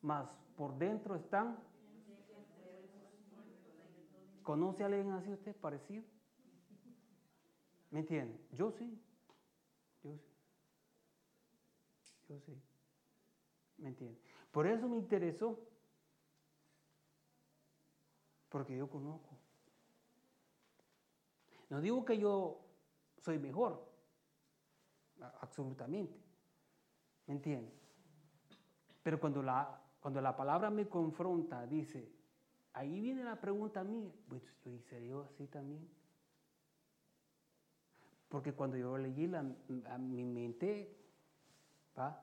mas 0.00 0.34
por 0.56 0.78
dentro 0.78 1.14
están. 1.14 1.58
¿Conoce 4.42 4.82
a 4.82 4.86
alguien 4.86 5.10
así 5.10 5.30
usted 5.30 5.54
parecido? 5.56 6.04
¿Me 7.90 7.98
entiende? 8.00 8.40
Yo 8.52 8.70
sí. 8.70 8.98
Yo 10.02 10.16
sí. 10.16 10.35
Yo 12.28 12.40
sí. 12.40 12.60
¿Me 13.78 13.88
entiende? 13.88 14.20
Por 14.50 14.66
eso 14.66 14.88
me 14.88 14.96
interesó. 14.96 15.58
Porque 18.48 18.76
yo 18.76 18.88
conozco. 18.88 19.36
No 21.68 21.80
digo 21.80 22.04
que 22.04 22.18
yo 22.18 22.60
soy 23.18 23.38
mejor. 23.38 23.86
Absolutamente. 25.40 26.18
¿Me 27.26 27.34
entiende? 27.34 27.72
Pero 29.02 29.20
cuando 29.20 29.42
la, 29.42 29.80
cuando 30.00 30.20
la 30.20 30.36
palabra 30.36 30.70
me 30.70 30.88
confronta, 30.88 31.66
dice, 31.66 32.12
ahí 32.72 33.00
viene 33.00 33.24
la 33.24 33.40
pregunta 33.40 33.80
a 33.80 33.84
mí, 33.84 34.12
pues 34.28 34.42
yo 34.64 34.72
hice 34.72 35.06
yo 35.06 35.22
así 35.22 35.46
también. 35.46 35.88
Porque 38.28 38.52
cuando 38.52 38.76
yo 38.76 38.96
leí 38.98 39.26
la, 39.26 39.44
a 39.86 39.98
mi 39.98 40.24
mente, 40.24 40.96
¿va? 41.98 42.22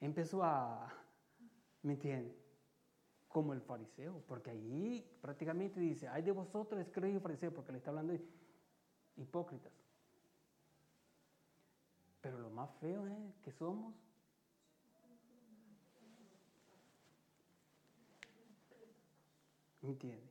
empezó 0.00 0.42
a, 0.42 0.92
¿me 1.82 1.94
entiende? 1.94 2.36
Como 3.28 3.52
el 3.52 3.60
fariseo, 3.60 4.22
porque 4.26 4.50
ahí 4.50 5.06
prácticamente 5.20 5.80
dice, 5.80 6.08
hay 6.08 6.22
de 6.22 6.32
vosotros 6.32 6.80
escribes 6.80 7.16
y 7.16 7.20
fariseos, 7.20 7.54
porque 7.54 7.72
le 7.72 7.78
está 7.78 7.90
hablando 7.90 8.12
de 8.12 8.22
hipócritas. 9.16 9.72
Pero 12.20 12.38
lo 12.38 12.50
más 12.50 12.70
feo 12.80 13.06
es 13.06 13.36
que 13.42 13.52
somos 13.52 13.94
¿Me 19.82 19.90
entiende? 19.90 20.30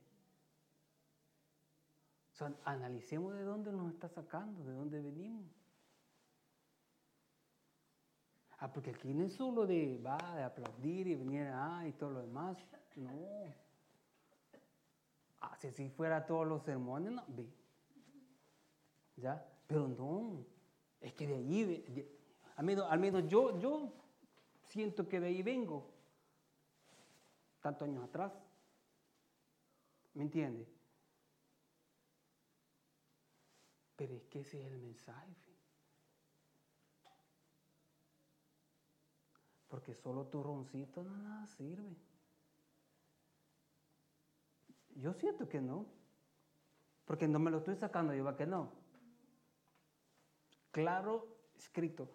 analicemos 2.64 3.34
de 3.34 3.44
dónde 3.44 3.70
nos 3.70 3.92
está 3.92 4.08
sacando, 4.08 4.64
de 4.64 4.72
dónde 4.72 5.00
venimos. 5.00 5.61
Ah, 8.62 8.72
porque 8.72 8.90
aquí 8.90 9.12
no 9.12 9.24
es 9.24 9.32
solo 9.32 9.66
de, 9.66 10.00
va, 10.06 10.36
de 10.36 10.44
aplaudir 10.44 11.08
y 11.08 11.16
venir, 11.16 11.48
ah, 11.52 11.84
y 11.84 11.90
todo 11.94 12.10
lo 12.10 12.20
demás. 12.20 12.56
No. 12.94 13.10
Ah, 15.40 15.56
si 15.58 15.66
así 15.66 15.88
fuera 15.88 16.24
todos 16.24 16.46
los 16.46 16.62
sermones, 16.62 17.10
no, 17.10 17.24
ve. 17.26 17.52
¿Ya? 19.16 19.44
Pero 19.66 19.88
no. 19.88 20.46
Es 21.00 21.12
que 21.12 21.26
de 21.26 21.34
allí, 21.34 22.06
al, 22.54 22.64
menos, 22.64 22.86
al 22.88 23.00
menos 23.00 23.26
yo, 23.26 23.58
yo 23.58 23.92
siento 24.68 25.08
que 25.08 25.18
de 25.18 25.26
ahí 25.26 25.42
vengo. 25.42 25.90
Tantos 27.60 27.88
años 27.88 28.04
atrás. 28.04 28.32
¿Me 30.14 30.22
entiende? 30.22 30.68
Pero 33.96 34.14
es 34.14 34.22
que 34.26 34.42
ese 34.42 34.60
es 34.60 34.66
el 34.70 34.78
mensaje. 34.78 35.51
Porque 39.72 39.94
solo 39.94 40.26
tu 40.26 40.42
roncito 40.42 41.02
no 41.02 41.16
nada 41.16 41.46
sirve. 41.46 41.96
Yo 44.96 45.14
siento 45.14 45.48
que 45.48 45.62
no. 45.62 45.86
Porque 47.06 47.26
no 47.26 47.38
me 47.38 47.50
lo 47.50 47.56
estoy 47.56 47.76
sacando 47.76 48.12
yo, 48.12 48.22
va 48.22 48.36
que 48.36 48.44
no. 48.44 48.70
Claro, 50.72 51.26
escrito. 51.56 52.06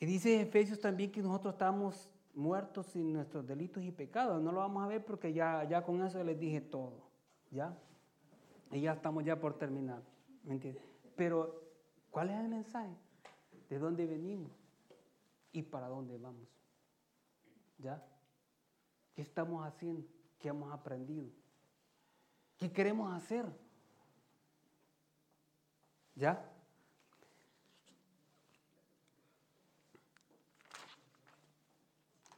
Y 0.00 0.06
dice 0.06 0.40
Efesios 0.40 0.80
también 0.80 1.12
que 1.12 1.22
nosotros 1.22 1.54
estamos 1.54 2.10
muertos 2.34 2.86
sin 2.86 3.12
nuestros 3.12 3.46
delitos 3.46 3.84
y 3.84 3.92
pecados. 3.92 4.42
No 4.42 4.50
lo 4.50 4.58
vamos 4.58 4.82
a 4.82 4.88
ver 4.88 5.04
porque 5.04 5.32
ya, 5.32 5.62
ya 5.68 5.84
con 5.84 6.02
eso 6.02 6.24
les 6.24 6.40
dije 6.40 6.60
todo. 6.60 7.00
¿Ya? 7.52 7.78
Y 8.72 8.80
ya 8.80 8.94
estamos 8.94 9.24
ya 9.24 9.38
por 9.38 9.56
terminar. 9.56 10.02
¿Me 10.42 10.54
entiendes? 10.54 10.82
Pero, 11.14 11.62
¿cuál 12.10 12.30
es 12.30 12.40
el 12.40 12.48
mensaje? 12.48 12.96
¿De 13.68 13.78
dónde 13.78 14.04
venimos? 14.04 14.59
¿Y 15.52 15.62
para 15.62 15.88
dónde 15.88 16.16
vamos? 16.16 16.48
¿Ya? 17.78 18.04
¿Qué 19.14 19.22
estamos 19.22 19.66
haciendo? 19.66 20.06
¿Qué 20.38 20.48
hemos 20.48 20.72
aprendido? 20.72 21.28
¿Qué 22.56 22.70
queremos 22.70 23.12
hacer? 23.12 23.46
¿Ya? 26.14 26.46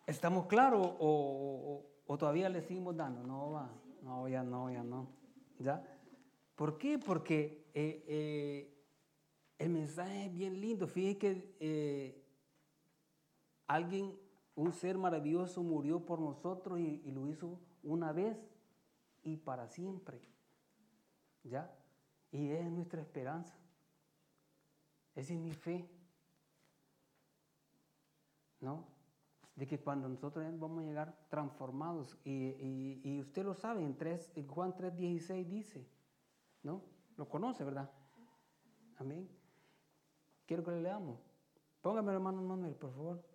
¿Estamos 0.06 0.46
claros 0.46 0.94
o, 0.98 1.88
todavía 2.18 2.48
le 2.48 2.62
seguimos 2.62 2.96
dando? 2.96 3.22
No 3.22 3.52
va, 3.52 3.70
no, 4.02 4.28
ya 4.28 4.42
no, 4.42 4.70
ya 4.70 4.82
no. 4.82 5.08
¿Ya? 5.58 5.82
¿Por 6.54 6.78
qué? 6.78 6.98
Porque 6.98 7.66
eh, 7.74 8.04
eh, 8.06 8.84
el 9.58 9.70
mensaje 9.70 10.26
es 10.26 10.32
bien 10.32 10.60
lindo. 10.60 10.86
Fíjense 10.86 11.18
que 11.18 11.56
eh, 11.60 12.22
alguien, 13.74 14.18
un 14.54 14.72
ser 14.72 14.98
maravilloso, 14.98 15.62
murió 15.62 16.04
por 16.04 16.20
nosotros 16.20 16.78
y, 16.78 17.02
y 17.04 17.10
lo 17.10 17.28
hizo 17.28 17.58
una 17.82 18.12
vez 18.12 18.36
y 19.22 19.36
para 19.36 19.68
siempre. 19.68 20.20
¿Ya? 21.44 21.74
Y 22.30 22.50
es 22.50 22.70
nuestra 22.70 23.00
esperanza. 23.00 23.56
Esa 25.14 25.34
es 25.34 25.40
mi 25.40 25.52
fe. 25.52 25.88
¿No? 28.60 28.92
de 29.54 29.66
que 29.66 29.78
cuando 29.78 30.08
nosotros 30.08 30.44
vamos 30.58 30.82
a 30.82 30.86
llegar 30.86 31.14
transformados, 31.28 32.16
y, 32.24 33.20
usted 33.20 33.44
lo 33.44 33.54
sabe, 33.54 33.84
en, 33.84 33.96
3, 33.96 34.32
en 34.36 34.46
Juan 34.48 34.74
3:16 34.74 35.46
dice, 35.46 35.86
¿no? 36.62 36.82
Lo 37.16 37.28
conoce, 37.28 37.62
¿verdad? 37.64 37.90
Amén. 38.96 39.28
Quiero 40.46 40.64
que 40.64 40.70
le 40.70 40.82
leamos. 40.82 41.20
Póngame 41.82 42.12
hermano 42.12 42.42
Manuel, 42.42 42.74
por 42.74 42.92
favor. 42.92 43.31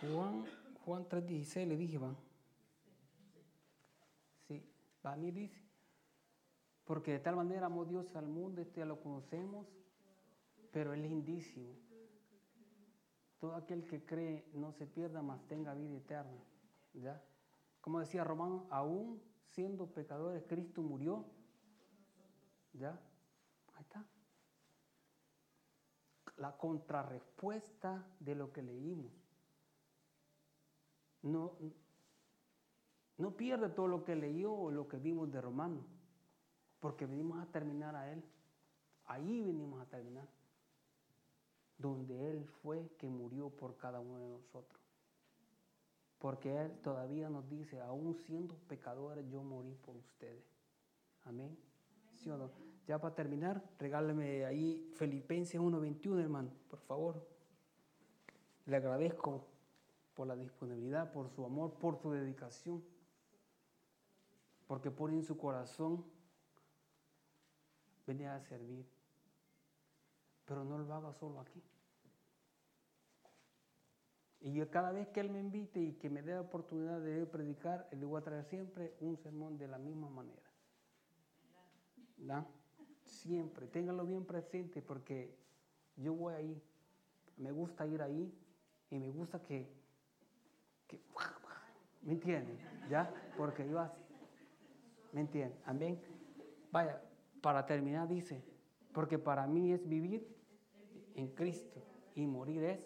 Juan, 0.00 0.44
Juan 0.84 1.08
3:16 1.08 1.66
le 1.66 1.76
dije, 1.76 1.98
va. 1.98 2.14
Sí, 4.48 4.64
mí 5.18 5.30
dice. 5.30 5.60
Porque 6.84 7.12
de 7.12 7.18
tal 7.20 7.36
manera 7.36 7.66
amó 7.66 7.84
Dios 7.84 8.16
al 8.16 8.26
mundo, 8.26 8.62
este 8.62 8.80
ya 8.80 8.86
lo 8.86 9.00
conocemos, 9.00 9.66
pero 10.72 10.92
es 10.94 11.00
lindísimo. 11.00 11.76
Todo 13.38 13.54
aquel 13.54 13.86
que 13.86 14.04
cree 14.04 14.50
no 14.54 14.72
se 14.72 14.86
pierda, 14.86 15.22
mas 15.22 15.46
tenga 15.46 15.74
vida 15.74 15.96
eterna. 15.96 16.42
¿Ya? 16.94 17.22
Como 17.80 18.00
decía 18.00 18.24
Romano, 18.24 18.66
aún 18.70 19.22
siendo 19.50 19.86
pecadores, 19.86 20.42
Cristo 20.48 20.82
murió. 20.82 21.24
¿Ya? 22.72 23.00
Ahí 23.74 23.82
está. 23.82 24.04
La 26.36 26.56
contrarrespuesta 26.56 28.04
de 28.18 28.34
lo 28.34 28.52
que 28.52 28.62
leímos. 28.62 29.19
No, 31.22 31.52
no 33.18 33.36
pierde 33.36 33.68
todo 33.68 33.88
lo 33.88 34.04
que 34.04 34.16
leyó 34.16 34.52
o 34.52 34.70
lo 34.70 34.88
que 34.88 34.98
vimos 34.98 35.30
de 35.30 35.40
Romano 35.40 35.84
porque 36.80 37.06
venimos 37.06 37.38
a 37.38 37.46
terminar 37.46 37.94
a 37.94 38.10
Él. 38.10 38.24
Ahí 39.04 39.42
venimos 39.42 39.80
a 39.80 39.86
terminar. 39.86 40.26
Donde 41.78 42.30
Él 42.30 42.46
fue 42.62 42.90
que 42.98 43.08
murió 43.08 43.50
por 43.50 43.76
cada 43.76 44.00
uno 44.00 44.18
de 44.18 44.28
nosotros. 44.28 44.80
Porque 46.18 46.54
Él 46.56 46.78
todavía 46.82 47.28
nos 47.28 47.48
dice, 47.48 47.80
aún 47.80 48.14
siendo 48.14 48.54
pecadores, 48.68 49.26
yo 49.30 49.42
morí 49.42 49.74
por 49.74 49.96
ustedes. 49.96 50.44
Amén. 51.24 51.56
¿Sí? 52.14 52.30
Ya 52.86 52.98
para 52.98 53.14
terminar, 53.14 53.62
regáleme 53.78 54.44
ahí 54.44 54.90
Filipenses 54.94 55.60
1.21, 55.60 56.20
hermano, 56.20 56.50
por 56.68 56.80
favor. 56.80 57.26
Le 58.66 58.76
agradezco 58.76 59.46
por 60.20 60.26
la 60.26 60.36
disponibilidad, 60.36 61.10
por 61.12 61.30
su 61.30 61.46
amor, 61.46 61.78
por 61.78 61.96
su 61.96 62.10
dedicación. 62.10 62.84
Porque 64.66 64.90
pone 64.90 65.14
en 65.14 65.24
su 65.24 65.38
corazón 65.38 66.04
venía 68.06 68.34
a 68.34 68.40
servir. 68.42 68.86
Pero 70.44 70.62
no 70.62 70.76
lo 70.76 70.92
haga 70.92 71.14
solo 71.14 71.40
aquí. 71.40 71.62
Y 74.42 74.52
yo 74.52 74.70
cada 74.70 74.92
vez 74.92 75.08
que 75.08 75.20
Él 75.20 75.30
me 75.30 75.40
invite 75.40 75.80
y 75.80 75.94
que 75.94 76.10
me 76.10 76.20
dé 76.20 76.34
la 76.34 76.42
oportunidad 76.42 77.00
de 77.00 77.24
predicar, 77.24 77.88
le 77.90 78.04
voy 78.04 78.20
a 78.20 78.22
traer 78.22 78.44
siempre 78.44 78.94
un 79.00 79.16
sermón 79.16 79.56
de 79.56 79.68
la 79.68 79.78
misma 79.78 80.10
manera. 80.10 80.52
¿verdad? 82.18 82.46
Siempre, 83.06 83.68
ténganlo 83.68 84.04
bien 84.04 84.26
presente 84.26 84.82
porque 84.82 85.34
yo 85.96 86.12
voy 86.12 86.34
ahí, 86.34 86.62
me 87.38 87.52
gusta 87.52 87.86
ir 87.86 88.02
ahí 88.02 88.30
y 88.90 88.98
me 88.98 89.08
gusta 89.08 89.42
que, 89.42 89.79
que 90.90 91.00
¿me 92.02 92.12
entienden? 92.12 92.58
¿Ya? 92.88 93.12
Porque 93.36 93.68
yo 93.68 93.80
¿Me 95.12 95.20
entienden? 95.20 95.58
Amén. 95.64 96.00
Vaya, 96.70 97.02
para 97.40 97.64
terminar 97.66 98.08
dice, 98.08 98.42
porque 98.92 99.18
para 99.18 99.46
mí 99.46 99.72
es 99.72 99.88
vivir 99.88 100.26
en 101.14 101.28
Cristo 101.28 101.82
y 102.14 102.26
morir 102.26 102.62
es. 102.64 102.80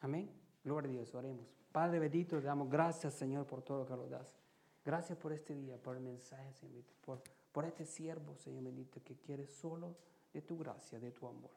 Amén. 0.00 0.30
Gloria 0.62 0.88
a 0.90 0.92
Dios, 0.92 1.14
oremos. 1.14 1.46
Padre 1.72 1.98
bendito, 1.98 2.36
le 2.36 2.42
damos 2.42 2.68
gracias, 2.68 3.14
Señor, 3.14 3.46
por 3.46 3.62
todo 3.62 3.80
lo 3.80 3.86
que 3.86 3.94
nos 3.94 4.10
das. 4.10 4.36
Gracias 4.84 5.18
por 5.18 5.32
este 5.32 5.54
día, 5.54 5.78
por 5.78 5.96
el 5.96 6.02
mensaje, 6.02 6.52
Señor, 6.52 6.84
por, 7.00 7.22
por 7.52 7.64
este 7.64 7.86
siervo, 7.86 8.36
Señor 8.36 8.64
bendito, 8.64 9.02
que 9.02 9.16
quiere 9.16 9.46
solo 9.46 9.96
de 10.32 10.42
tu 10.42 10.58
gracia, 10.58 10.98
de 11.00 11.10
tu 11.10 11.26
amor. 11.26 11.50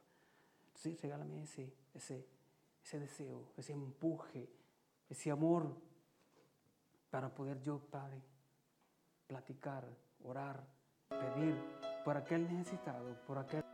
Sí, 0.74 0.96
regálame 0.96 1.44
ese, 1.44 1.74
ese, 1.94 2.26
ese 2.82 3.00
deseo, 3.00 3.52
ese 3.58 3.74
empuje, 3.74 4.50
ese 5.10 5.32
amor 5.32 5.76
para 7.10 7.34
poder 7.34 7.60
yo, 7.62 7.80
Padre, 7.80 8.22
platicar, 9.28 9.86
orar, 10.24 10.64
pedir 11.10 11.56
por 12.04 12.18
aquel 12.18 12.52
necesitado, 12.52 13.16
por 13.26 13.38
aquel... 13.38 13.67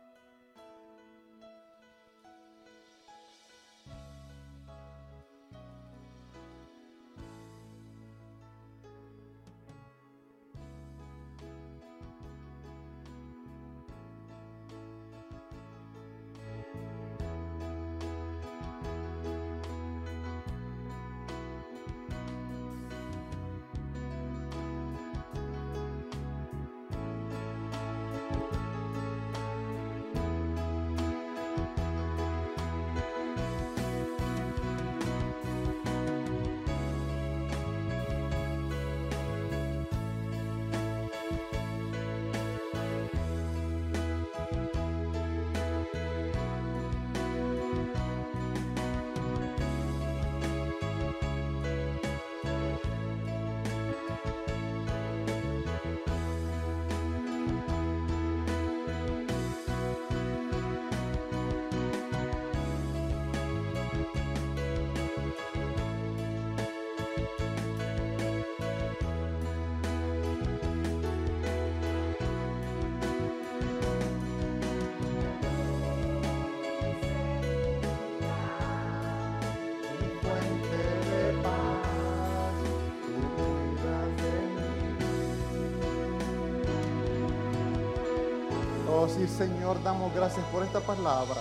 sí, 89.08 89.26
Señor, 89.26 89.82
damos 89.82 90.14
gracias 90.14 90.44
por 90.46 90.62
esta 90.62 90.80
palabra. 90.80 91.40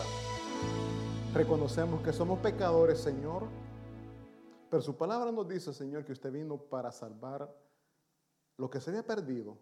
Reconocemos 1.33 2.01
que 2.01 2.11
somos 2.11 2.39
pecadores, 2.39 2.99
Señor. 2.99 3.47
Pero 4.69 4.81
su 4.81 4.97
palabra 4.97 5.31
nos 5.31 5.47
dice, 5.47 5.73
Señor, 5.73 6.03
que 6.03 6.11
usted 6.11 6.31
vino 6.31 6.57
para 6.57 6.91
salvar 6.91 7.55
lo 8.57 8.69
que 8.69 8.81
se 8.81 8.89
había 8.89 9.05
perdido. 9.05 9.57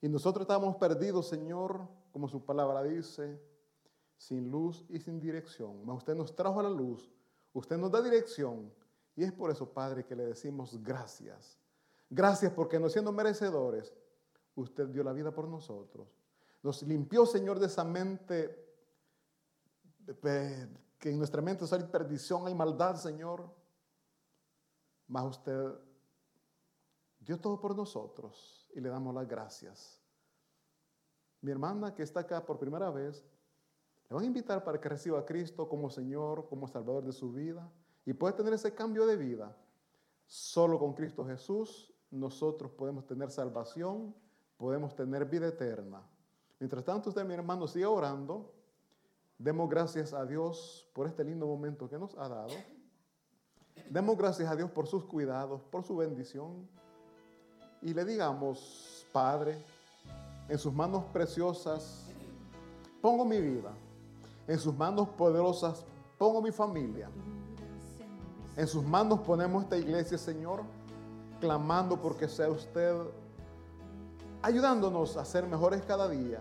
Y 0.00 0.08
nosotros 0.08 0.42
estábamos 0.42 0.76
perdidos, 0.76 1.28
Señor, 1.28 1.88
como 2.12 2.28
su 2.28 2.44
palabra 2.44 2.82
dice, 2.82 3.40
sin 4.16 4.50
luz 4.50 4.84
y 4.88 5.00
sin 5.00 5.18
dirección. 5.18 5.84
Mas 5.84 5.98
usted 5.98 6.14
nos 6.14 6.36
trajo 6.36 6.60
a 6.60 6.64
la 6.64 6.70
luz, 6.70 7.10
usted 7.52 7.76
nos 7.76 7.90
da 7.90 8.02
dirección. 8.02 8.72
Y 9.16 9.24
es 9.24 9.32
por 9.32 9.50
eso, 9.50 9.72
Padre, 9.72 10.04
que 10.04 10.14
le 10.14 10.26
decimos 10.26 10.80
gracias. 10.82 11.58
Gracias 12.08 12.52
porque 12.52 12.78
no 12.78 12.88
siendo 12.88 13.10
merecedores, 13.10 13.92
usted 14.54 14.88
dio 14.88 15.02
la 15.02 15.12
vida 15.12 15.32
por 15.32 15.48
nosotros. 15.48 16.21
Nos 16.62 16.82
limpió, 16.82 17.26
Señor, 17.26 17.58
de 17.58 17.66
esa 17.66 17.84
mente, 17.84 18.62
que 20.98 21.10
en 21.10 21.18
nuestra 21.18 21.42
mente 21.42 21.64
hay 21.70 21.84
perdición, 21.84 22.46
hay 22.46 22.54
maldad, 22.54 22.96
Señor. 22.96 23.52
Mas 25.08 25.24
usted 25.24 25.72
dio 27.18 27.38
todo 27.40 27.60
por 27.60 27.76
nosotros 27.76 28.68
y 28.74 28.80
le 28.80 28.88
damos 28.88 29.14
las 29.14 29.26
gracias. 29.26 30.00
Mi 31.40 31.50
hermana 31.50 31.94
que 31.94 32.04
está 32.04 32.20
acá 32.20 32.44
por 32.44 32.58
primera 32.58 32.90
vez, 32.90 33.24
le 34.08 34.14
van 34.14 34.24
a 34.24 34.26
invitar 34.26 34.62
para 34.62 34.80
que 34.80 34.88
reciba 34.88 35.18
a 35.18 35.26
Cristo 35.26 35.68
como 35.68 35.90
Señor, 35.90 36.46
como 36.48 36.68
Salvador 36.68 37.04
de 37.04 37.12
su 37.12 37.32
vida 37.32 37.68
y 38.04 38.12
puede 38.12 38.34
tener 38.34 38.52
ese 38.52 38.74
cambio 38.74 39.06
de 39.06 39.16
vida. 39.16 39.56
Solo 40.26 40.78
con 40.78 40.94
Cristo 40.94 41.24
Jesús 41.24 41.92
nosotros 42.10 42.70
podemos 42.72 43.06
tener 43.06 43.30
salvación, 43.30 44.14
podemos 44.56 44.94
tener 44.94 45.24
vida 45.24 45.48
eterna. 45.48 46.06
Mientras 46.62 46.84
tanto, 46.84 47.08
usted, 47.08 47.24
mi 47.24 47.34
hermano, 47.34 47.66
sigue 47.66 47.86
orando. 47.86 48.48
Demos 49.36 49.68
gracias 49.68 50.12
a 50.12 50.24
Dios 50.24 50.88
por 50.92 51.08
este 51.08 51.24
lindo 51.24 51.44
momento 51.44 51.88
que 51.88 51.98
nos 51.98 52.16
ha 52.16 52.28
dado. 52.28 52.52
Demos 53.90 54.16
gracias 54.16 54.48
a 54.48 54.54
Dios 54.54 54.70
por 54.70 54.86
sus 54.86 55.02
cuidados, 55.02 55.60
por 55.72 55.82
su 55.82 55.96
bendición. 55.96 56.68
Y 57.80 57.92
le 57.92 58.04
digamos, 58.04 59.04
Padre, 59.10 59.60
en 60.48 60.56
sus 60.56 60.72
manos 60.72 61.02
preciosas 61.12 62.06
pongo 63.00 63.24
mi 63.24 63.40
vida. 63.40 63.72
En 64.46 64.60
sus 64.60 64.72
manos 64.72 65.08
poderosas 65.08 65.84
pongo 66.16 66.40
mi 66.40 66.52
familia. 66.52 67.10
En 68.56 68.68
sus 68.68 68.84
manos 68.84 69.18
ponemos 69.22 69.64
esta 69.64 69.78
iglesia, 69.78 70.16
Señor, 70.16 70.62
clamando 71.40 72.00
porque 72.00 72.28
sea 72.28 72.50
usted 72.50 72.94
ayudándonos 74.42 75.16
a 75.16 75.24
ser 75.24 75.44
mejores 75.46 75.82
cada 75.82 76.08
día. 76.08 76.40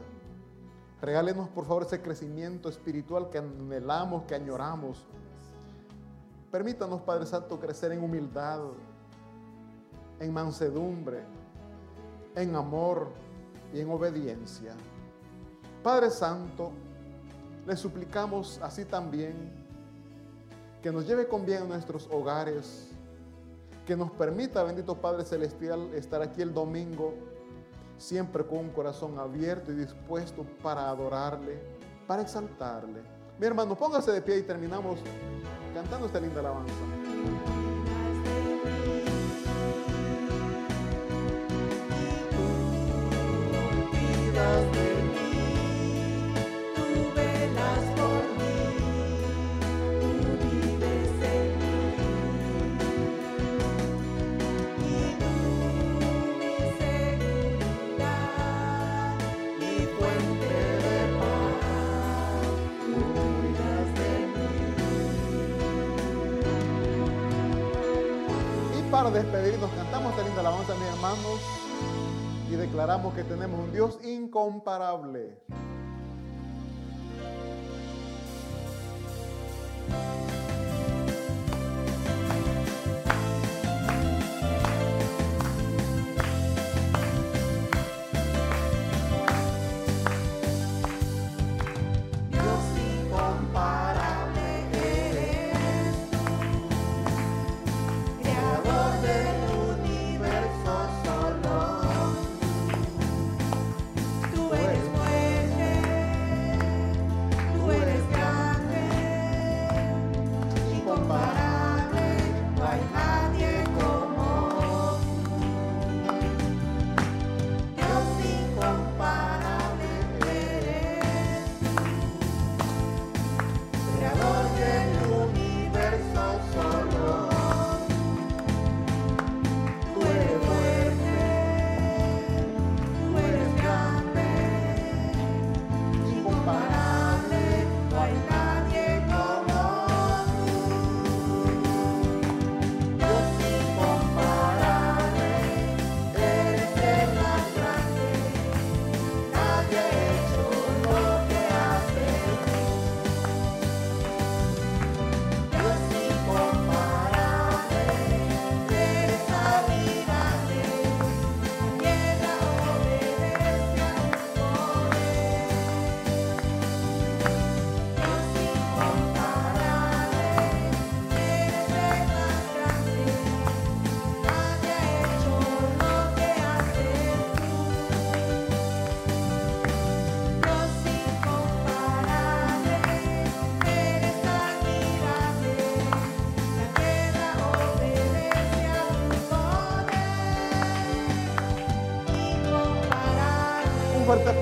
Regálenos 1.02 1.50
por 1.50 1.66
favor 1.66 1.84
ese 1.84 2.00
crecimiento 2.00 2.70
espiritual 2.70 3.30
que 3.30 3.40
anhelamos, 3.40 4.24
que 4.24 4.36
añoramos. 4.36 5.04
Permítanos, 6.52 7.02
Padre 7.02 7.26
Santo, 7.26 7.60
crecer 7.60 7.92
en 7.92 8.04
humildad, 8.04 8.60
en 10.20 10.32
mansedumbre, 10.32 11.24
en 12.36 12.56
amor 12.56 13.10
y 13.74 13.80
en 13.80 13.90
obediencia. 13.90 14.76
Padre 15.82 16.12
Santo, 16.12 16.72
le 17.66 17.76
suplicamos 17.76 18.60
así 18.62 18.86
también 18.86 19.52
que 20.84 20.92
nos 20.92 21.08
lleve 21.08 21.28
con 21.28 21.46
bien 21.46 21.64
a 21.64 21.66
nuestros 21.66 22.08
hogares, 22.12 22.90
que 23.88 23.96
nos 23.96 24.12
permita, 24.12 24.64
bendito 24.64 24.96
Padre 24.96 25.26
Celestial, 25.26 25.92
estar 25.96 26.22
aquí 26.22 26.44
el 26.44 26.54
domingo 26.54 27.14
siempre 28.02 28.44
con 28.46 28.58
un 28.58 28.70
corazón 28.70 29.20
abierto 29.20 29.72
y 29.72 29.76
dispuesto 29.76 30.46
para 30.64 30.90
adorarle, 30.90 31.62
para 32.08 32.24
exaltarle. 32.24 33.02
Mi 33.40 33.46
hermano, 33.46 33.76
póngase 33.76 34.12
de 34.12 34.22
pie 34.22 34.40
y 34.40 34.42
terminamos 34.44 35.00
cantando 35.74 36.08
esta 36.08 36.20
linda 36.20 36.40
alabanza. 36.40 36.74
Despedirnos 69.10 69.72
cantamos 69.72 70.12
esta 70.12 70.24
linda 70.24 70.42
alabanza, 70.42 70.76
mis 70.76 70.88
hermanos, 70.90 71.42
y 72.52 72.56
declaramos 72.56 73.16
que 73.16 73.24
tenemos 73.24 73.60
un 73.60 73.72
Dios 73.72 73.98
incomparable. 74.04 75.40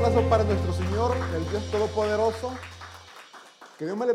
Para 0.10 0.44
nuestro 0.44 0.74
Señor, 0.74 1.16
el 1.36 1.48
Dios 1.52 1.64
Todopoderoso. 1.72 2.52
Que 3.78 3.86
Dios 3.86 3.96
me 3.96 4.06
le 4.06 4.08